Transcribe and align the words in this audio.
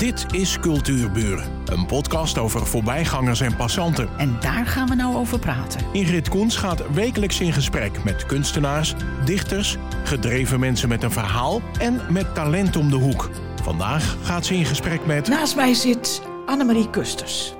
Dit 0.00 0.26
is 0.34 0.58
Cultuurburen, 0.58 1.62
een 1.64 1.86
podcast 1.86 2.38
over 2.38 2.66
voorbijgangers 2.66 3.40
en 3.40 3.56
passanten. 3.56 4.08
En 4.18 4.36
daar 4.40 4.66
gaan 4.66 4.88
we 4.88 4.94
nou 4.94 5.16
over 5.16 5.38
praten. 5.38 5.80
Ingrid 5.92 6.28
Koens 6.28 6.56
gaat 6.56 6.92
wekelijks 6.92 7.40
in 7.40 7.52
gesprek 7.52 8.04
met 8.04 8.26
kunstenaars, 8.26 8.94
dichters, 9.24 9.76
gedreven 10.04 10.60
mensen 10.60 10.88
met 10.88 11.02
een 11.02 11.10
verhaal 11.10 11.60
en 11.78 12.00
met 12.10 12.34
talent 12.34 12.76
om 12.76 12.90
de 12.90 12.96
hoek. 12.96 13.30
Vandaag 13.62 14.16
gaat 14.22 14.46
ze 14.46 14.54
in 14.54 14.64
gesprek 14.64 15.06
met. 15.06 15.28
Naast 15.28 15.56
mij 15.56 15.74
zit 15.74 16.22
Annemarie 16.46 16.90
Kusters. 16.90 17.54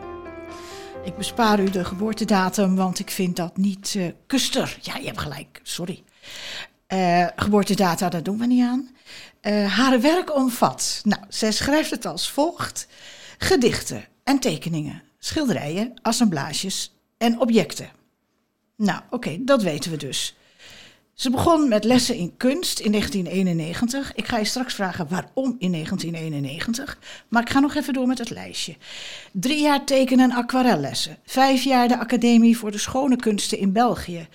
Ik 1.04 1.16
bespaar 1.16 1.60
u 1.60 1.70
de 1.70 1.84
geboortedatum, 1.84 2.76
want 2.76 2.98
ik 2.98 3.10
vind 3.10 3.36
dat 3.36 3.56
niet 3.56 3.94
uh, 3.96 4.06
Kuster. 4.26 4.78
Ja, 4.80 4.96
je 4.96 5.06
hebt 5.06 5.20
gelijk, 5.20 5.60
sorry. 5.62 6.02
Uh, 6.92 7.26
geboortedata, 7.36 8.08
daar 8.08 8.22
doen 8.22 8.38
we 8.38 8.46
niet 8.46 8.64
aan. 8.64 8.90
Uh, 9.42 9.76
haar 9.76 10.00
werk 10.00 10.34
omvat, 10.34 11.00
nou, 11.04 11.22
zij 11.28 11.52
schrijft 11.52 11.90
het 11.90 12.06
als 12.06 12.30
volgt: 12.30 12.86
gedichten 13.38 14.04
en 14.24 14.38
tekeningen, 14.38 15.02
schilderijen, 15.18 15.94
assemblages 16.02 16.94
en 17.18 17.40
objecten. 17.40 17.90
Nou, 18.76 19.00
oké, 19.10 19.36
dat 19.40 19.62
weten 19.62 19.90
we 19.90 19.96
dus. 19.96 20.34
Ze 21.20 21.30
begon 21.30 21.68
met 21.68 21.84
lessen 21.84 22.16
in 22.16 22.36
kunst 22.36 22.78
in 22.78 22.90
1991. 22.92 24.14
Ik 24.14 24.26
ga 24.26 24.38
je 24.38 24.44
straks 24.44 24.74
vragen 24.74 25.08
waarom 25.08 25.56
in 25.58 25.72
1991. 25.72 26.98
Maar 27.28 27.42
ik 27.42 27.50
ga 27.50 27.60
nog 27.60 27.74
even 27.74 27.92
door 27.92 28.06
met 28.06 28.18
het 28.18 28.30
lijstje. 28.30 28.76
Drie 29.32 29.60
jaar 29.60 29.84
tekenen 29.84 30.30
en 30.30 30.36
aquarellessen. 30.36 31.16
Vijf 31.24 31.62
jaar 31.62 31.88
de 31.88 31.98
Academie 31.98 32.58
voor 32.58 32.70
de 32.70 32.78
Schone 32.78 33.16
Kunsten 33.16 33.58
in 33.58 33.72
België. 33.72 34.28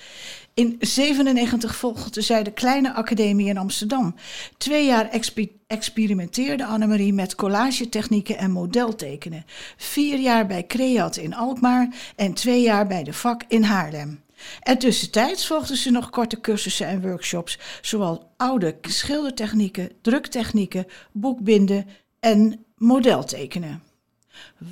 In 0.55 0.77
97 0.79 1.75
volgde 1.75 2.21
zij 2.21 2.43
de 2.43 2.51
Kleine 2.51 2.93
Academie 2.93 3.47
in 3.47 3.57
Amsterdam. 3.57 4.15
Twee 4.57 4.85
jaar 4.85 5.09
exp 5.09 5.39
experimenteerde 5.67 6.65
Annemarie 6.65 7.13
met 7.13 7.35
collagetechnieken 7.35 8.37
en 8.37 8.51
modeltekenen. 8.51 9.45
Vier 9.77 10.19
jaar 10.19 10.45
bij 10.47 10.65
Creat 10.65 11.17
in 11.17 11.33
Alkmaar 11.33 12.13
en 12.15 12.33
twee 12.33 12.61
jaar 12.61 12.87
bij 12.87 13.03
de 13.03 13.13
VAK 13.13 13.43
in 13.47 13.63
Haarlem. 13.63 14.23
En 14.61 14.77
tussentijds 14.77 15.47
volgden 15.47 15.77
ze 15.77 15.91
nog 15.91 16.09
korte 16.09 16.41
cursussen 16.41 16.87
en 16.87 17.01
workshops, 17.01 17.59
zowel 17.81 18.31
oude 18.37 18.77
schildertechnieken, 18.81 19.91
druktechnieken, 20.01 20.85
boekbinden 21.11 21.87
en 22.19 22.65
modeltekenen. 22.77 23.83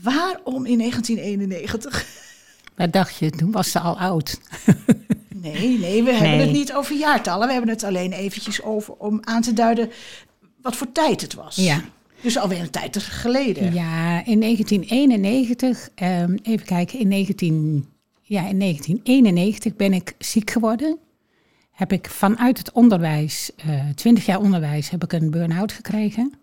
Waarom 0.02 0.66
in 0.66 0.78
1991? 0.78 2.31
Wat 2.75 2.91
dacht 2.91 3.16
je? 3.16 3.29
Toen 3.29 3.52
was 3.52 3.71
ze 3.71 3.79
al 3.79 3.99
oud. 3.99 4.39
Nee, 5.43 5.79
nee, 5.79 6.03
we 6.03 6.11
hebben 6.11 6.39
het 6.39 6.52
niet 6.52 6.73
over 6.73 6.95
jaartallen. 6.95 7.47
We 7.47 7.53
hebben 7.53 7.71
het 7.71 7.83
alleen 7.83 8.11
eventjes 8.11 8.61
over 8.61 8.93
om 8.93 9.19
aan 9.23 9.41
te 9.41 9.53
duiden 9.53 9.91
wat 10.61 10.75
voor 10.75 10.91
tijd 10.91 11.21
het 11.21 11.33
was. 11.33 11.55
Ja. 11.55 11.81
Dus 12.21 12.38
alweer 12.38 12.59
een 12.59 12.69
tijd 12.69 12.97
geleden. 12.97 13.73
Ja, 13.73 14.25
in 14.25 14.39
1991, 14.39 15.89
um, 16.03 16.39
even 16.44 16.66
kijken, 16.66 16.99
in, 16.99 17.07
19, 17.07 17.88
ja, 18.21 18.47
in 18.47 18.59
1991 18.59 19.75
ben 19.75 19.94
ik 19.94 20.16
ziek 20.17 20.51
geworden. 20.51 20.97
Heb 21.71 21.91
ik 21.91 22.09
vanuit 22.09 22.57
het 22.57 22.71
onderwijs, 22.71 23.51
uh, 23.67 23.89
20 23.95 24.25
jaar 24.25 24.39
onderwijs, 24.39 24.89
heb 24.89 25.03
ik 25.03 25.13
een 25.13 25.31
burn-out 25.31 25.71
gekregen. 25.71 26.33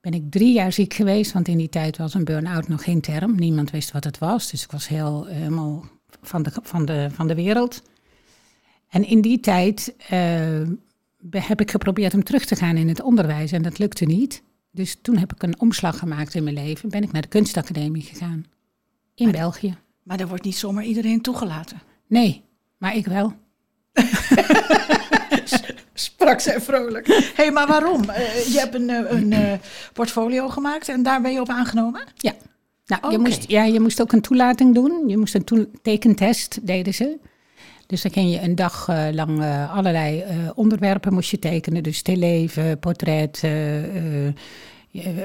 Ben 0.00 0.12
ik 0.12 0.30
drie 0.30 0.52
jaar 0.52 0.72
ziek 0.72 0.94
geweest, 0.94 1.32
want 1.32 1.48
in 1.48 1.58
die 1.58 1.68
tijd 1.68 1.96
was 1.96 2.14
een 2.14 2.24
burn-out 2.24 2.68
nog 2.68 2.84
geen 2.84 3.00
term. 3.00 3.34
Niemand 3.34 3.70
wist 3.70 3.92
wat 3.92 4.04
het 4.04 4.18
was, 4.18 4.50
dus 4.50 4.62
ik 4.64 4.70
was 4.70 4.88
heel 4.88 5.24
helemaal 5.24 5.84
van 6.22 6.42
de, 6.42 6.50
van 6.62 6.84
de, 6.84 7.08
van 7.12 7.28
de 7.28 7.34
wereld. 7.34 7.82
En 8.88 9.06
in 9.06 9.20
die 9.20 9.40
tijd 9.40 9.94
uh, 10.12 10.68
heb 11.30 11.60
ik 11.60 11.70
geprobeerd 11.70 12.14
om 12.14 12.24
terug 12.24 12.44
te 12.44 12.56
gaan 12.56 12.76
in 12.76 12.88
het 12.88 13.02
onderwijs 13.02 13.52
en 13.52 13.62
dat 13.62 13.78
lukte 13.78 14.04
niet. 14.04 14.42
Dus 14.70 14.98
toen 15.02 15.16
heb 15.16 15.32
ik 15.32 15.42
een 15.42 15.60
omslag 15.60 15.98
gemaakt 15.98 16.34
in 16.34 16.44
mijn 16.44 16.54
leven. 16.54 16.88
Ben 16.88 17.02
ik 17.02 17.12
naar 17.12 17.22
de 17.22 17.28
kunstacademie 17.28 18.02
gegaan. 18.02 18.44
In 19.14 19.24
maar, 19.24 19.32
België. 19.32 19.76
Maar 20.02 20.16
daar 20.16 20.28
wordt 20.28 20.44
niet 20.44 20.56
zomaar 20.56 20.84
iedereen 20.84 21.20
toegelaten. 21.20 21.80
Nee, 22.06 22.44
maar 22.76 22.96
ik 22.96 23.06
wel. 23.06 23.32
Sprak 25.94 26.40
zij 26.40 26.60
vrolijk. 26.60 27.06
Hé, 27.06 27.14
hey, 27.34 27.50
maar 27.50 27.66
waarom? 27.66 28.02
Uh, 28.02 28.44
je 28.52 28.58
hebt 28.58 28.74
een, 28.74 28.88
een 28.88 29.32
uh, 29.32 29.52
portfolio 29.92 30.48
gemaakt 30.48 30.88
en 30.88 31.02
daar 31.02 31.20
ben 31.20 31.32
je 31.32 31.40
op 31.40 31.48
aangenomen? 31.48 32.02
Ja. 32.14 32.32
Nou, 32.86 33.02
okay. 33.02 33.12
je, 33.12 33.18
moest, 33.18 33.48
ja, 33.48 33.64
je 33.64 33.80
moest 33.80 34.00
ook 34.00 34.12
een 34.12 34.20
toelating 34.20 34.74
doen. 34.74 35.04
Je 35.06 35.16
moest 35.16 35.34
een 35.34 35.68
tekentest, 35.82 36.66
deden 36.66 36.94
ze. 36.94 37.18
Dus 37.86 38.02
dan 38.02 38.12
ging 38.12 38.32
je 38.32 38.40
een 38.40 38.54
dag 38.54 38.88
uh, 38.90 39.06
lang 39.12 39.44
allerlei 39.70 40.24
onderwerpen 40.54 41.12
moest 41.14 41.30
je 41.30 41.38
tekenen. 41.38 41.82
Dus 41.82 41.96
stilleven, 41.96 42.78
portret, 42.78 43.42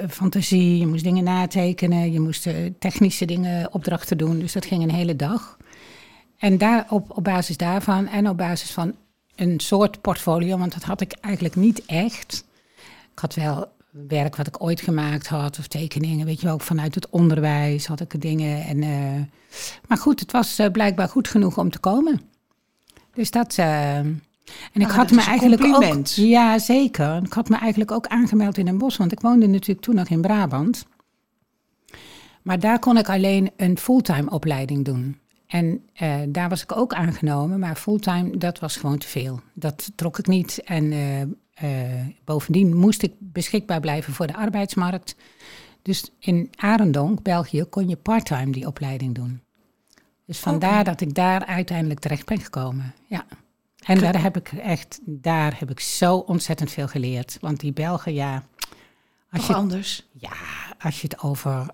fantasie. 0.10 0.78
Je 0.78 0.88
moest 0.88 1.04
dingen 1.04 1.24
natekenen. 1.24 2.12
Je 2.12 2.20
moest 2.20 2.48
technische 2.80 3.26
dingen, 3.26 3.74
opdrachten 3.74 4.18
doen. 4.18 4.40
Dus 4.40 4.54
dat 4.54 4.66
ging 4.66 4.84
een 4.84 4.94
hele 4.94 5.16
dag. 5.16 5.58
En 6.44 6.58
daar, 6.58 6.86
op, 6.90 7.18
op 7.18 7.24
basis 7.24 7.58
daarvan 7.58 8.08
en 8.08 8.30
op 8.30 8.38
basis 8.38 8.72
van 8.72 8.96
een 9.36 9.60
soort 9.60 10.02
portfolio, 10.02 10.58
want 10.58 10.74
dat 10.74 10.84
had 10.84 11.02
ik 11.02 11.14
eigenlijk 11.22 11.56
niet 11.56 11.86
echt. 11.86 12.46
Ik 13.12 13.20
had 13.20 13.36
wel 13.36 13.68
werk 14.08 14.36
wat 14.36 14.48
ik 14.48 14.64
ooit 14.64 14.82
gemaakt 14.82 15.28
had, 15.28 15.60
of 15.60 15.68
tekeningen, 15.68 16.26
weet 16.26 16.40
je 16.40 16.46
wel, 16.46 16.54
ook 16.54 16.62
vanuit 16.62 16.96
het 16.96 17.10
onderwijs 17.10 17.86
had 17.86 18.00
ik 18.00 18.22
dingen. 18.22 18.64
En, 18.66 18.80
maar 19.88 19.98
goed, 19.98 20.20
het 20.20 20.32
was 20.32 20.60
blijkbaar 20.72 21.10
goed 21.10 21.28
genoeg 21.28 21.58
om 21.58 21.70
te 21.70 21.80
komen. 21.80 22.22
Dus 23.14 23.32
dat. 23.32 23.58
Uh, 23.58 23.98
en 23.98 24.82
ik 24.82 24.88
ah, 24.88 24.96
had 24.96 25.12
me 25.12 25.22
eigenlijk 25.22 25.62
compliment. 25.62 26.16
ook. 26.20 26.26
Ja, 26.26 26.60
zeker. 26.60 27.24
Ik 27.24 27.34
had 27.34 27.50
me 27.50 27.58
eigenlijk 27.58 27.92
ook 27.92 28.08
aangemeld 28.08 28.58
in 28.58 28.68
een 28.68 28.78
bos, 28.78 28.98
want 28.98 29.12
ik 29.12 29.20
woonde 29.20 29.48
natuurlijk 29.48 29.82
toen 29.82 29.96
nog 29.96 30.08
in 30.08 30.22
Brabant. 30.22 30.86
Maar 32.42 32.60
daar 32.60 32.80
kon 32.80 32.98
ik 32.98 33.10
alleen 33.10 33.52
een 33.58 33.78
fulltime 33.78 34.30
opleiding 34.30 34.86
doen. 34.86 35.18
En 35.54 35.86
uh, 36.02 36.16
daar 36.28 36.50
was 36.50 36.64
ik 36.64 36.78
ook 36.78 36.94
aangenomen, 36.94 37.60
maar 37.60 37.76
fulltime, 37.76 38.38
dat 38.38 38.60
was 38.60 38.76
gewoon 38.76 38.98
te 38.98 39.08
veel. 39.08 39.42
Dat 39.54 39.92
trok 39.96 40.20
ik 40.20 40.28
niet. 40.28 40.62
En 40.64 40.92
uh, 41.64 42.06
bovendien 42.24 42.76
moest 42.76 43.02
ik 43.02 43.14
beschikbaar 43.20 43.80
blijven 43.80 44.14
voor 44.14 44.28
de 44.28 44.36
arbeidsmarkt. 44.36 45.16
Dus 45.82 46.12
in 46.20 46.50
Arendonk, 46.56 47.22
België, 47.22 47.64
kon 47.64 47.90
je 47.90 47.96
parttime 47.96 48.52
die 48.52 48.68
opleiding 48.68 49.16
doen. 49.16 49.42
Dus 50.26 50.40
vandaar 50.40 50.70
okay. 50.70 50.84
dat 50.84 51.02
ik 51.02 51.14
daar 51.14 51.46
uiteindelijk 51.46 52.00
terecht 52.00 52.26
ben 52.26 52.40
gekomen. 52.40 52.94
Ja. 53.08 53.26
En 53.86 54.00
daar 54.00 54.22
heb 54.22 54.38
ik 54.38 54.52
echt, 54.52 55.00
daar 55.04 55.60
heb 55.60 55.70
ik 55.70 55.80
zo 55.80 56.16
ontzettend 56.16 56.72
veel 56.72 56.88
geleerd. 56.88 57.38
Want 57.42 57.60
die 57.60 57.74
Belgen, 57.74 58.14
ja. 58.14 58.44
Als 59.30 59.48
je, 59.48 59.54
anders? 59.54 60.08
Ja, 60.12 60.36
als 60.80 61.02
je 61.02 61.08
het 61.08 61.24
over 61.24 61.66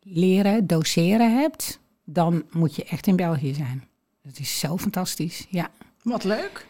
leren, 0.00 0.66
doseren 0.66 1.38
hebt, 1.38 1.80
dan 2.12 2.44
moet 2.50 2.76
je 2.76 2.84
echt 2.84 3.06
in 3.06 3.16
België 3.16 3.54
zijn. 3.54 3.84
Dat 4.22 4.38
is 4.38 4.58
zo 4.58 4.78
fantastisch, 4.78 5.46
ja. 5.48 5.68
Wat 6.02 6.24
leuk. 6.24 6.66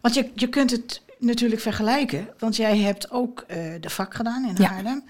Want 0.00 0.14
je, 0.14 0.30
je 0.34 0.48
kunt 0.48 0.70
het 0.70 1.02
natuurlijk 1.18 1.60
vergelijken. 1.60 2.28
Want 2.38 2.56
jij 2.56 2.78
hebt 2.78 3.10
ook 3.10 3.44
uh, 3.48 3.56
de 3.80 3.90
vak 3.90 4.14
gedaan 4.14 4.48
in 4.48 4.54
Ja. 4.56 4.68
Haarlem. 4.68 5.04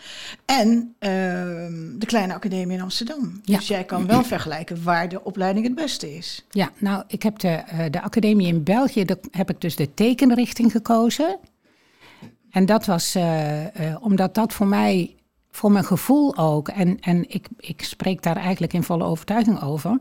En 0.45 0.69
uh, 0.69 1.11
de 1.99 2.07
Kleine 2.07 2.35
Academie 2.35 2.77
in 2.77 2.83
Amsterdam. 2.83 3.41
Ja. 3.45 3.57
Dus 3.57 3.69
jij 3.69 3.85
kan 3.85 4.07
wel 4.07 4.25
vergelijken 4.25 4.83
waar 4.83 5.09
de 5.09 5.25
opleiding 5.25 5.67
het 5.67 5.75
beste 5.75 6.17
is. 6.17 6.45
Ja, 6.51 6.71
nou, 6.79 7.05
ik 7.07 7.23
heb 7.23 7.39
de, 7.39 7.63
uh, 7.73 7.85
de 7.91 8.01
academie 8.01 8.47
in 8.47 8.63
België, 8.63 9.05
daar 9.05 9.17
heb 9.31 9.51
ik 9.51 9.61
dus 9.61 9.77
de 9.77 9.95
tekenrichting 9.95 10.71
gekozen. 10.71 11.39
En 12.51 12.67
dat 12.67 12.87
was 12.87 13.17
uh, 13.17 13.65
omdat 14.01 14.35
dat 14.35 14.53
voor 14.53 14.67
mij, 14.67 15.15
voor 15.55 15.73
mijn 15.73 15.85
gevoel 15.85 16.37
ook, 16.37 16.69
en, 16.69 17.01
en 17.01 17.31
ik, 17.31 17.49
ik 17.59 17.83
spreek 17.83 18.23
daar 18.23 18.37
eigenlijk 18.37 18.73
in 18.73 18.83
volle 18.83 19.05
overtuiging 19.05 19.63
over, 19.63 19.97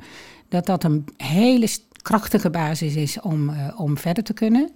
dat 0.49 0.65
dat 0.65 0.83
een 0.83 1.05
hele 1.17 1.67
krachtige 2.01 2.49
basis 2.49 2.95
is 2.95 3.19
om, 3.19 3.51
om 3.75 3.97
verder 3.97 4.23
te 4.23 4.33
kunnen 4.33 4.71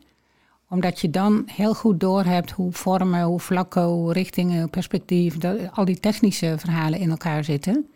omdat 0.69 0.99
je 0.99 1.09
dan 1.09 1.43
heel 1.45 1.73
goed 1.73 1.99
doorhebt 1.99 2.51
hoe 2.51 2.71
vormen, 2.71 3.23
hoe 3.23 3.39
vlakken, 3.39 3.83
hoe 3.83 4.13
richtingen, 4.13 4.69
perspectief, 4.69 5.38
dat, 5.38 5.57
al 5.71 5.85
die 5.85 5.99
technische 5.99 6.56
verhalen 6.57 7.00
in 7.00 7.09
elkaar 7.09 7.44
zitten. 7.44 7.89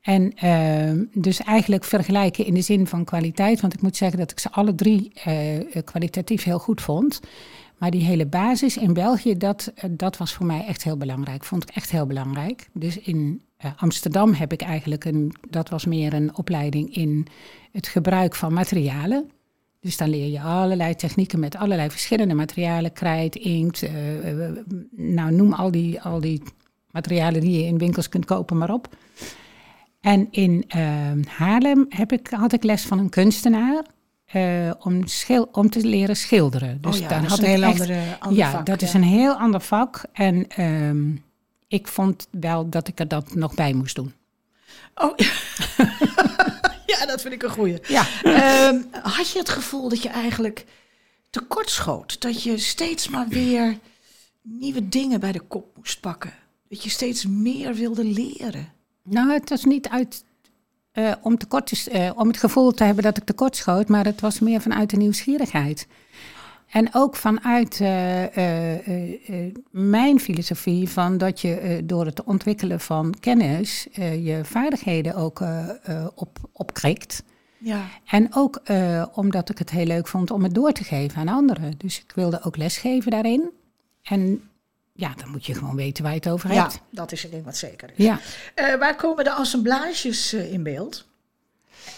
En 0.00 0.32
uh, 0.44 1.04
dus 1.12 1.40
eigenlijk 1.40 1.84
vergelijken 1.84 2.46
in 2.46 2.54
de 2.54 2.60
zin 2.60 2.86
van 2.86 3.04
kwaliteit, 3.04 3.60
want 3.60 3.74
ik 3.74 3.82
moet 3.82 3.96
zeggen 3.96 4.18
dat 4.18 4.30
ik 4.30 4.38
ze 4.38 4.50
alle 4.50 4.74
drie 4.74 5.12
uh, 5.26 5.82
kwalitatief 5.84 6.42
heel 6.42 6.58
goed 6.58 6.80
vond. 6.80 7.20
Maar 7.82 7.90
die 7.90 8.04
hele 8.04 8.26
basis 8.26 8.76
in 8.76 8.92
België, 8.92 9.36
dat, 9.36 9.72
uh, 9.76 9.84
dat 9.90 10.16
was 10.16 10.32
voor 10.32 10.46
mij 10.46 10.64
echt 10.66 10.84
heel 10.84 10.96
belangrijk. 10.96 11.44
Vond 11.44 11.62
ik 11.62 11.76
echt 11.76 11.90
heel 11.90 12.06
belangrijk. 12.06 12.68
Dus 12.72 12.98
in 12.98 13.42
Amsterdam 13.76 14.32
heb 14.32 14.52
ik 14.52 14.62
eigenlijk 14.62 15.04
een, 15.04 15.34
dat 15.50 15.68
was 15.68 15.84
meer 15.84 16.14
een 16.14 16.36
opleiding 16.36 16.94
in 16.94 17.26
het 17.72 17.88
gebruik 17.88 18.34
van 18.34 18.52
materialen. 18.52 19.30
Dus 19.80 19.96
dan 19.96 20.08
leer 20.08 20.26
je 20.28 20.40
allerlei 20.40 20.94
technieken 20.94 21.40
met 21.40 21.56
allerlei 21.56 21.90
verschillende 21.90 22.34
materialen, 22.34 22.92
krijt, 22.92 23.36
inkt, 23.36 23.82
uh, 23.82 23.90
nou 24.90 25.32
noem 25.32 25.52
al 25.52 25.70
die, 25.70 26.00
al 26.00 26.20
die 26.20 26.42
materialen 26.90 27.40
die 27.40 27.58
je 27.58 27.66
in 27.66 27.78
winkels 27.78 28.08
kunt 28.08 28.24
kopen 28.24 28.58
maar 28.58 28.72
op. 28.72 28.96
En 30.00 30.28
in 30.30 30.64
Haarlem 31.26 31.86
heb 31.88 32.12
ik, 32.12 32.28
had 32.28 32.52
ik 32.52 32.62
les 32.62 32.82
van 32.82 32.98
een 32.98 33.10
kunstenaar 33.10 33.84
om, 34.78 35.06
schil, 35.06 35.48
om 35.52 35.70
te 35.70 35.80
leren 35.80 36.16
schilderen. 36.16 36.80
Dus 36.80 36.94
oh 36.94 37.00
ja, 37.00 37.08
dan 37.08 37.20
dat 37.20 37.30
had 37.30 37.38
is 37.38 37.44
een 37.44 37.50
heel 37.50 37.62
echt, 37.62 37.80
andere, 37.80 38.16
ander 38.18 38.38
ja, 38.38 38.50
vak. 38.50 38.66
dat 38.66 38.80
ja. 38.80 38.86
is 38.86 38.94
een 38.94 39.02
heel 39.02 39.34
ander 39.34 39.60
vak. 39.60 40.02
En 40.12 40.62
um, 40.62 41.24
ik 41.68 41.88
vond 41.88 42.28
wel 42.30 42.68
dat 42.68 42.88
ik 42.88 43.00
er 43.00 43.08
dat 43.08 43.34
nog 43.34 43.54
bij 43.54 43.72
moest 43.72 43.94
doen. 43.94 44.14
Oh, 44.94 45.16
ja, 46.92 47.06
dat 47.06 47.20
vind 47.20 47.34
ik 47.34 47.42
een 47.42 47.50
goeie. 47.50 47.78
Ja. 47.88 48.06
Ehm, 48.22 48.80
had 49.02 49.30
je 49.30 49.38
het 49.38 49.48
gevoel 49.48 49.88
dat 49.88 50.02
je 50.02 50.08
eigenlijk 50.08 50.64
tekortschoot? 51.30 52.20
Dat 52.20 52.42
je 52.42 52.58
steeds 52.58 53.08
maar 53.08 53.28
weer 53.28 53.78
nieuwe 54.42 54.88
dingen 54.88 55.20
bij 55.20 55.32
de 55.32 55.40
kop 55.40 55.76
moest 55.76 56.00
pakken? 56.00 56.32
Dat 56.68 56.82
je 56.82 56.90
steeds 56.90 57.26
meer 57.26 57.74
wilde 57.74 58.04
leren? 58.04 58.72
Nou, 59.02 59.32
het 59.32 59.48
was 59.48 59.64
niet 59.64 59.88
uit 59.88 60.24
eh, 60.92 61.12
om, 61.22 61.38
tekort 61.38 61.66
te, 61.66 61.90
eh, 61.90 62.10
om 62.16 62.28
het 62.28 62.36
gevoel 62.36 62.72
te 62.72 62.84
hebben 62.84 63.04
dat 63.04 63.16
ik 63.16 63.24
tekort 63.24 63.56
schoot, 63.56 63.88
maar 63.88 64.04
het 64.04 64.20
was 64.20 64.40
meer 64.40 64.60
vanuit 64.60 64.90
de 64.90 64.96
nieuwsgierigheid. 64.96 65.86
En 66.70 66.88
ook 66.94 67.16
vanuit 67.16 67.80
eh, 67.80 68.36
mijn 69.70 70.20
filosofie 70.20 70.88
van 70.88 71.18
dat 71.18 71.40
je 71.40 71.80
door 71.84 72.04
het 72.06 72.24
ontwikkelen 72.24 72.80
van 72.80 73.14
kennis 73.20 73.86
je 73.94 74.40
vaardigheden 74.42 75.14
ook 75.14 75.42
op, 76.14 76.38
opkrikt. 76.52 77.22
Ja. 77.58 77.80
En 78.06 78.34
ook 78.34 78.62
omdat 79.14 79.50
ik 79.50 79.58
het 79.58 79.70
heel 79.70 79.86
leuk 79.86 80.08
vond 80.08 80.30
om 80.30 80.42
het 80.42 80.54
door 80.54 80.72
te 80.72 80.84
geven 80.84 81.18
aan 81.18 81.28
anderen. 81.28 81.74
Dus 81.78 81.98
ik 81.98 82.12
wilde 82.14 82.40
ook 82.42 82.56
lesgeven 82.56 83.10
daarin. 83.10 83.50
En 84.02 84.42
ja, 85.02 85.14
dan 85.16 85.30
moet 85.30 85.46
je 85.46 85.54
gewoon 85.54 85.76
weten 85.76 86.02
waar 86.02 86.12
je 86.12 86.18
het 86.18 86.28
over 86.28 86.52
ja, 86.52 86.62
hebt. 86.62 86.80
dat 86.90 87.12
is 87.12 87.24
een 87.24 87.30
ding 87.30 87.44
wat 87.44 87.56
zeker 87.56 87.90
is. 87.94 88.04
Ja. 88.04 88.20
Eh, 88.54 88.78
waar 88.78 88.96
komen 88.96 89.24
de 89.24 89.32
assemblages 89.32 90.32
eh, 90.32 90.52
in 90.52 90.62
beeld? 90.62 91.06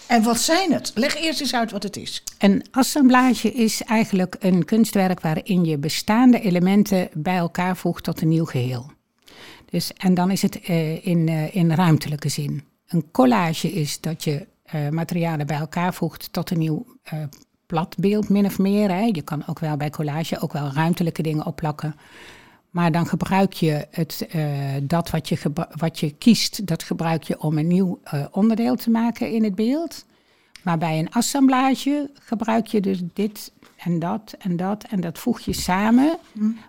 En 0.06 0.23
wat 0.23 0.39
zijn 0.39 0.73
het? 0.73 0.93
Leg 0.95 1.17
eerst 1.17 1.41
eens 1.41 1.55
uit 1.55 1.71
wat 1.71 1.83
het 1.83 1.97
is. 1.97 2.23
Een 2.39 2.65
assemblage 2.71 3.53
is 3.53 3.83
eigenlijk 3.83 4.37
een 4.39 4.65
kunstwerk 4.65 5.21
waarin 5.21 5.65
je 5.65 5.79
bestaande 5.79 6.41
elementen 6.41 7.09
bij 7.12 7.37
elkaar 7.37 7.77
voegt 7.77 8.05
tot 8.05 8.21
een 8.21 8.29
nieuw 8.29 8.45
geheel. 8.45 8.93
Dus, 9.71 9.93
en 9.93 10.15
dan 10.15 10.31
is 10.31 10.43
het 10.43 10.61
eh, 10.61 11.06
in, 11.06 11.29
in 11.29 11.73
ruimtelijke 11.73 12.29
zin. 12.29 12.65
Een 12.89 13.11
collage 13.11 13.73
is 13.73 14.01
dat 14.01 14.25
je 14.25 14.47
materialen 14.91 15.47
bij 15.47 15.59
elkaar 15.59 15.95
voegt 15.95 16.33
tot 16.33 16.51
een 16.51 16.59
nieuw 16.59 16.87
eh 17.03 17.19
plat 17.67 17.97
beeld, 17.99 18.29
min 18.29 18.45
of 18.45 18.59
meer. 18.59 18.91
Hè. 18.91 19.03
Je 19.12 19.23
kan 19.23 19.43
ook 19.47 19.59
wel 19.59 19.77
bij 19.77 19.91
collage 19.91 20.41
ook 20.41 20.53
wel 20.53 20.71
ruimtelijke 20.73 21.23
dingen 21.23 21.47
opplakken. 21.47 21.95
Maar 22.75 22.93
dan 22.93 23.06
gebruik 23.06 23.53
je 23.53 23.87
het, 23.91 24.26
eh, 24.31 24.44
dat 24.82 25.11
wat 25.11 25.29
je, 25.29 25.38
wat 25.76 26.00
je 26.00 26.15
kiest, 26.15 26.67
dat 26.67 26.82
gebruik 26.82 27.23
je 27.23 27.41
om 27.41 27.59
een 27.59 27.67
nieuw 27.67 28.00
eh, 28.05 28.25
onderdeel 28.31 28.76
te 28.76 28.91
maken 28.91 29.31
in 29.31 29.44
het 29.44 29.55
beeld. 29.55 30.05
Maar 30.62 30.79
bij 30.79 30.99
een 30.99 31.12
assemblage 31.12 32.11
gebruik 32.15 32.67
je 32.67 32.81
dus 32.81 33.00
dit 33.12 33.53
en 33.76 33.99
dat 33.99 34.35
en 34.38 34.56
dat 34.56 34.85
en 34.85 35.00
dat 35.00 35.19
voeg 35.19 35.41
je 35.41 35.53
samen. 35.53 36.19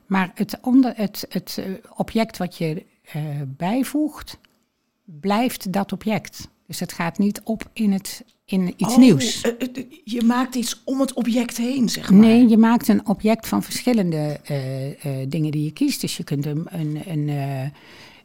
Maar 0.06 0.32
het, 0.36 0.58
onder, 0.62 0.94
het, 0.96 1.26
het 1.30 1.58
eh, 1.58 1.72
object 1.96 2.38
wat 2.38 2.58
je 2.58 2.86
bijvoegt, 3.46 4.38
blijft 5.04 5.72
dat 5.72 5.92
object. 5.92 6.48
Dus 6.68 6.80
het 6.80 6.94
gaat 6.94 7.18
niet 7.18 7.42
op 7.44 7.70
in, 7.74 7.92
het, 7.92 8.24
in 8.46 8.74
iets 8.78 8.94
Oh, 8.94 8.98
nieuws. 8.98 9.42
eh, 9.42 9.52
eh, 9.60 9.86
je 10.04 10.22
maakt 10.22 10.56
iets 10.56 10.82
om 10.86 11.00
het 11.00 11.14
object 11.14 11.58
heen, 11.58 11.90
zeg 11.90 12.10
maar. 12.12 12.20
Nee, 12.20 12.48
je 12.48 12.58
maakt 12.58 12.88
een 12.88 13.08
object 13.08 13.48
van 13.48 13.64
verschillende 13.64 14.40
eh, 14.44 15.10
dingen 15.28 15.52
die 15.52 15.64
je 15.64 15.72
kiest. 15.72 16.02
Dus 16.02 16.18
je 16.18 16.24
kunt 16.24 16.46
een, 16.46 16.66
een, 16.70 17.02
een, 17.06 17.28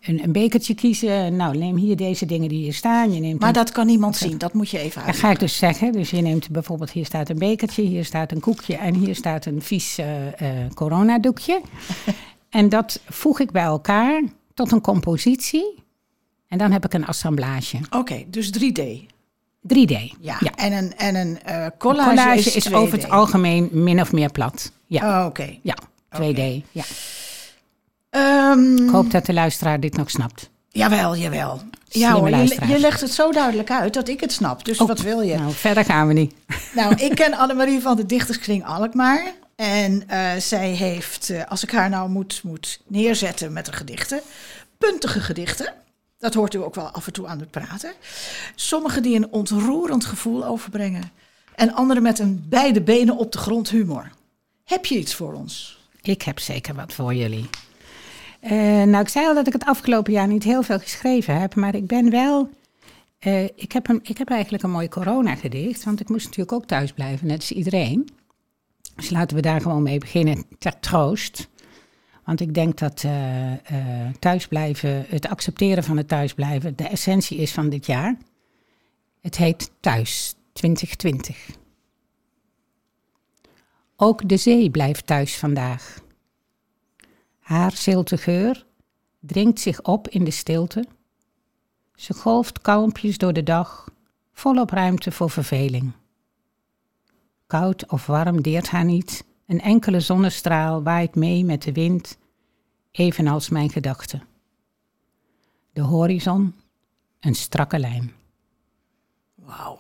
een, 0.00 0.22
een 0.25 0.32
bekertje 0.32 0.75
kiezen. 0.75 1.37
Nou, 1.37 1.56
neem 1.56 1.76
hier 1.76 1.96
deze 1.96 2.26
dingen 2.26 2.48
die 2.48 2.62
hier 2.62 2.75
staan. 2.75 3.12
Je 3.12 3.20
neemt 3.20 3.38
Maar 3.40 3.48
een- 3.48 3.54
dat 3.54 3.72
kan 3.72 3.87
niemand 3.87 4.16
zien. 4.16 4.38
Dat 4.38 4.52
moet 4.52 4.70
je 4.70 4.78
even 4.78 4.98
dat 5.00 5.06
uit. 5.10 5.16
ga 5.19 5.31
ik 5.31 5.38
dus 5.38 5.56
zeggen. 5.56 5.92
Dus 5.92 6.10
je 6.10 6.20
neemt 6.20 6.50
bijvoorbeeld, 6.50 6.90
hier 6.90 7.04
staat 7.06 7.28
een 7.28 7.38
bekertje, 7.38 7.82
hier 7.82 8.04
staat 8.04 8.32
een 8.32 8.40
koekje 8.40 8.76
en 8.76 8.94
hier 8.94 9.14
staat 9.14 9.46
een 9.46 9.62
vies 9.62 9.98
coronadoekje. 10.75 11.60
en 12.50 12.69
dat 12.69 13.00
voeg 13.08 13.40
ik 13.40 13.50
bij 13.50 13.62
elkaar 13.62 14.22
tot 14.54 14.72
een 14.72 14.81
compositie. 14.81 15.75
En 16.50 16.58
dan 16.58 16.73
heb 16.73 16.85
ik 16.85 16.93
een 16.94 17.06
assemblage. 17.06 17.79
Oké, 17.91 18.25
dus 18.26 18.50
3D. 18.58 18.82
3D. 19.75 19.94
Ja. 20.20 20.38
En 20.55 20.73
een, 20.73 20.97
en 20.97 21.14
een 21.14 21.43
eh, 21.43 21.67
collage, 21.79 22.08
Collage 22.08 22.38
is, 22.38 22.56
is, 22.56 22.69
2D. 22.69 22.73
over 22.73 22.99
het 22.99 23.11
algemeen 23.11 23.69
min 23.73 24.00
of 24.00 24.12
meer 24.12 24.31
plat. 24.31 24.73
Ja, 24.87 25.20
Oh, 25.20 25.26
Oké. 25.26 25.58
ja 25.62 25.75
2D. 26.20 26.64
Ja. 26.70 26.85
Ehm, 28.11 28.76
Ik 28.76 28.91
hoop 28.91 29.11
dat 29.11 29.26
de 29.26 29.32
luisteraar 29.32 29.81
dit 29.81 29.97
nog 29.97 30.11
snapt. 30.11 30.50
Jawel, 30.69 31.17
jawel. 31.17 31.61
Ja 31.88 32.12
hoor, 32.12 32.29
je, 32.31 32.79
legt 32.79 33.00
het 33.00 33.11
zo 33.11 33.31
duidelijk 33.31 33.70
uit 33.70 33.94
dat 33.94 34.08
ik 34.08 34.20
het 34.20 34.32
snap. 34.32 34.64
Dus 34.64 34.79
wat 34.79 35.00
wil 35.00 35.20
je? 35.20 35.37
Nou, 35.37 35.52
verder 35.52 35.85
gaan 35.85 36.06
we 36.06 36.12
niet. 36.12 36.35
Nou, 36.75 36.94
ik 36.94 37.14
ken 37.14 37.35
Annemarie 37.38 37.81
van 37.81 37.97
de 37.97 38.06
Dichterskring 38.06 38.64
Alkmaar. 38.67 39.32
En 39.56 40.08
eh, 40.08 40.31
zij 40.38 40.69
heeft, 40.70 41.31
eh, 41.31 41.43
als 41.49 41.62
ik 41.62 41.70
haar 41.70 41.88
nou 41.88 42.11
moet, 42.11 42.41
moet 42.44 42.81
neerzetten 42.87 43.52
met 43.52 43.67
een 43.67 43.73
gedichten, 43.75 44.20
puntige 44.79 45.20
gedichten. 45.20 45.73
Dat 46.20 46.34
hoort 46.34 46.55
u 46.55 46.58
ook 46.58 46.75
wel 46.75 46.88
af 46.88 47.06
en 47.06 47.12
toe 47.12 47.26
aan 47.26 47.40
het 47.40 47.50
praten. 47.50 47.93
Sommige 48.55 49.00
die 49.00 49.17
een 49.17 49.31
ontroerend 49.31 50.05
gevoel 50.05 50.44
overbrengen. 50.44 51.11
En 51.55 51.72
andere 51.75 52.00
met 52.00 52.19
een 52.19 52.44
beide 52.49 52.82
benen 52.82 53.17
op 53.17 53.32
de 53.32 53.38
grond 53.38 53.70
humor. 53.70 54.11
Heb 54.64 54.84
je 54.87 54.99
iets 54.99 55.14
voor 55.14 55.32
ons? 55.32 55.78
Ik 56.02 56.22
heb 56.22 56.38
zeker 56.38 56.75
wat 56.75 56.93
voor 56.93 57.14
jullie. 57.14 57.49
Eh, 58.40 58.50
nou, 58.82 58.99
ik 58.99 59.08
zei 59.08 59.26
al 59.26 59.34
dat 59.34 59.46
ik 59.46 59.52
het 59.52 59.64
afgelopen 59.64 60.12
jaar 60.12 60.26
niet 60.28 60.43
heel 60.44 60.62
veel 60.62 60.78
geschreven 60.78 61.40
heb, 61.40 61.55
maar 61.55 61.75
ik 61.75 61.87
ben 61.87 62.11
wel. 62.11 62.50
eh, 63.19 63.44
ik, 63.44 63.73
heb 63.73 63.88
een, 63.88 64.00
ik 64.02 64.19
heb 64.19 64.31
eigenlijk 64.31 64.62
een 64.62 64.70
mooi 64.70 64.88
corona-gedicht, 64.88 65.84
want 65.84 66.00
ik 66.00 66.08
moest 66.08 66.25
natuurlijk 66.25 66.52
ook 66.52 66.66
thuis 66.66 66.93
blijven, 66.93 67.26
net 67.26 67.37
als 67.37 67.52
iedereen. 67.52 68.08
Dus 68.96 69.11
laten 69.11 69.37
we 69.37 69.43
daar 69.43 69.61
gewoon 69.61 69.82
mee 69.82 69.99
beginnen, 69.99 70.44
ter 70.58 70.81
troost. 70.81 71.49
Want 72.31 72.43
ik 72.43 72.55
denk 72.55 72.79
dat 72.79 73.05
eh, 73.05 73.53
eh, 73.53 74.15
thuisblijven, 74.19 75.05
het 75.09 75.29
accepteren 75.29 75.85
van 75.85 75.97
het 75.97 76.09
thuisblijven, 76.09 76.77
de 76.77 76.88
essentie 76.88 77.38
is 77.38 77.53
van 77.53 77.69
dit 77.69 77.87
jaar. 77.87 78.17
Het 79.21 79.37
heet 79.37 79.71
Thuis 79.81 80.35
2020. 80.53 81.47
Ook 83.97 84.29
de 84.29 84.37
zee 84.37 84.71
blijft 84.71 85.06
thuis 85.06 85.38
vandaag. 85.38 86.00
Haar 87.38 87.73
zilte 87.73 88.17
geur 88.17 88.67
dringt 89.21 89.61
zich 89.61 89.83
op 89.83 90.09
in 90.09 90.25
de 90.25 90.31
stilte. 90.31 90.87
Ze 91.94 92.15
golft 92.15 92.61
kalmpjes 92.61 93.19
door 93.19 93.33
de 93.33 93.43
dag, 93.43 93.88
volop 94.33 94.71
ruimte 94.71 95.12
voor 95.12 95.31
verveling. 95.31 95.93
Koud 97.47 97.91
of 97.91 98.06
warm 98.06 98.43
deert 98.43 98.69
haar 98.69 98.85
niet, 98.85 99.25
een 99.47 99.61
enkele 99.61 100.00
zonnestraal 100.00 100.83
waait 100.83 101.15
mee 101.15 101.44
met 101.44 101.62
de 101.62 101.73
wind, 101.73 102.19
evenals 102.90 103.48
mijn 103.48 103.70
gedachten. 103.70 104.22
De 105.72 105.81
horizon, 105.81 106.54
een 107.20 107.35
strakke 107.35 107.78
lijn. 107.78 108.12
Wauw. 109.35 109.78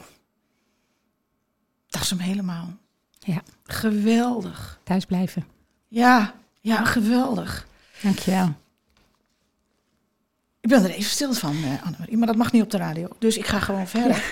Dat 1.88 2.02
is 2.02 2.10
hem 2.10 2.18
helemaal. 2.18 2.72
Ja, 3.18 3.42
Geweldig. 3.64 4.80
thuis 4.84 5.04
blijven. 5.04 5.44
Ja, 5.88 6.34
ja, 6.60 6.84
geweldig. 6.84 7.66
Dankjewel. 8.02 8.54
Ik 10.60 10.68
ben 10.68 10.84
er 10.84 10.90
even 10.90 11.10
stil 11.10 11.32
van, 11.32 11.56
eh, 11.64 11.82
Annemarie, 11.86 12.16
maar 12.16 12.26
dat 12.26 12.36
mag 12.36 12.52
niet 12.52 12.62
op 12.62 12.70
de 12.70 12.76
radio. 12.76 13.08
Dus 13.18 13.36
ik 13.36 13.46
ga 13.46 13.58
gewoon 13.60 13.86
verder. 13.88 14.22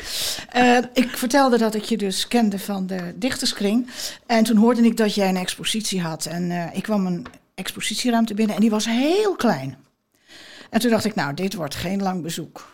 Eh, 0.49 0.79
ik 0.93 1.09
vertelde 1.17 1.59
dat 1.59 1.75
ik 1.75 1.83
je 1.85 1.97
dus 1.97 2.29
kende 2.29 2.59
van 2.59 2.87
de 2.87 3.15
dichterskring. 3.17 3.91
En 4.27 4.45
toen 4.45 4.57
hoorde 4.57 4.83
ik 4.83 4.97
dat 4.97 5.15
jij 5.15 5.29
een 5.29 5.37
expositie 5.37 6.01
had. 6.03 6.27
En 6.27 6.51
eh, 6.51 6.77
ik 6.77 6.83
kwam 6.83 7.07
een 7.07 7.27
expositieruimte 7.59 8.35
binnen 8.35 8.55
en 8.55 8.61
die 8.61 8.71
was 8.71 8.85
heel 8.85 9.37
klein. 9.37 9.77
En 10.71 10.81
toen 10.81 10.91
dacht 10.91 11.05
ik, 11.05 11.15
nou, 11.15 11.35
dit 11.35 11.55
wordt 11.55 11.75
geen 11.75 12.03
lang 12.03 12.23
bezoek. 12.23 12.67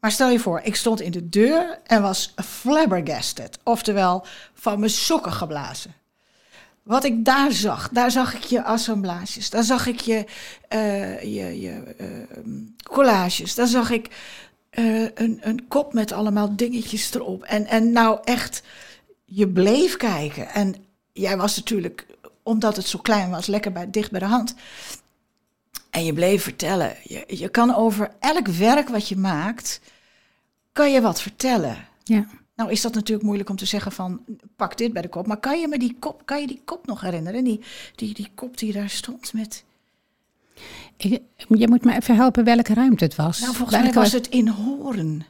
Maar 0.00 0.10
stel 0.12 0.30
je 0.30 0.38
voor, 0.38 0.60
ik 0.64 0.76
stond 0.76 1.00
in 1.00 1.10
de 1.10 1.28
deur 1.28 1.78
en 1.86 2.02
was 2.02 2.34
flabbergasted. 2.44 3.58
Oftewel, 3.62 4.26
van 4.54 4.78
mijn 4.78 4.90
sokken 4.90 5.32
geblazen. 5.32 5.94
Wat 6.82 7.04
ik 7.04 7.24
daar 7.24 7.52
zag, 7.52 7.88
daar 7.88 8.10
zag 8.10 8.34
ik 8.34 8.42
je 8.42 8.64
assemblages, 8.64 9.50
daar 9.50 9.64
zag 9.64 9.86
ik 9.86 10.00
je, 10.00 10.24
eh, 10.68 11.22
je, 11.22 11.60
je 11.60 11.94
eh, 11.98 12.06
collages, 12.82 13.54
daar 13.54 13.66
zag 13.66 13.90
ik 13.90 14.08
eh, 14.70 15.02
een, 15.14 15.38
een 15.40 15.68
kop 15.68 15.92
met 15.92 16.12
allemaal 16.12 16.56
dingetjes 16.56 17.14
erop. 17.14 17.42
En, 17.42 17.66
en 17.66 17.92
nou 17.92 18.18
echt, 18.24 18.62
je 19.24 19.48
bleef 19.48 19.96
kijken. 19.96 20.48
En 20.48 20.74
jij 21.12 21.36
was 21.36 21.56
natuurlijk, 21.56 22.06
omdat 22.48 22.76
het 22.76 22.86
zo 22.86 22.98
klein 22.98 23.30
was, 23.30 23.46
lekker 23.46 23.72
bij, 23.72 23.90
dicht 23.90 24.10
bij 24.10 24.20
de 24.20 24.26
hand. 24.26 24.54
En 25.90 26.04
je 26.04 26.12
bleef 26.12 26.42
vertellen. 26.42 26.96
Je, 27.02 27.24
je 27.26 27.48
kan 27.48 27.74
over 27.74 28.10
elk 28.20 28.46
werk 28.48 28.88
wat 28.88 29.08
je 29.08 29.16
maakt, 29.16 29.80
kan 30.72 30.92
je 30.92 31.00
wat 31.00 31.20
vertellen. 31.22 31.76
Ja. 32.04 32.26
Nou 32.56 32.70
is 32.70 32.80
dat 32.80 32.94
natuurlijk 32.94 33.26
moeilijk 33.26 33.50
om 33.50 33.56
te 33.56 33.64
zeggen 33.66 33.92
van 33.92 34.24
pak 34.56 34.76
dit 34.78 34.92
bij 34.92 35.02
de 35.02 35.08
kop. 35.08 35.26
Maar 35.26 35.36
kan 35.40 35.60
je 35.60 35.68
me 35.68 35.78
die 35.78 35.96
kop, 35.98 36.22
kan 36.24 36.40
je 36.40 36.46
die 36.46 36.62
kop 36.64 36.86
nog 36.86 37.00
herinneren? 37.00 37.44
Die, 37.44 37.60
die, 37.94 38.14
die 38.14 38.30
kop 38.34 38.58
die 38.58 38.72
daar 38.72 38.90
stond 38.90 39.32
met. 39.32 39.64
Ik, 40.96 41.20
je 41.48 41.68
moet 41.68 41.84
me 41.84 41.94
even 41.94 42.16
helpen 42.16 42.44
welke 42.44 42.74
ruimte 42.74 43.04
het 43.04 43.14
was. 43.14 43.40
Nou, 43.40 43.54
volgens 43.54 43.78
mij 43.82 43.92
was 43.92 44.12
het 44.12 44.28
in 44.28 44.48
Horen. 44.48 45.26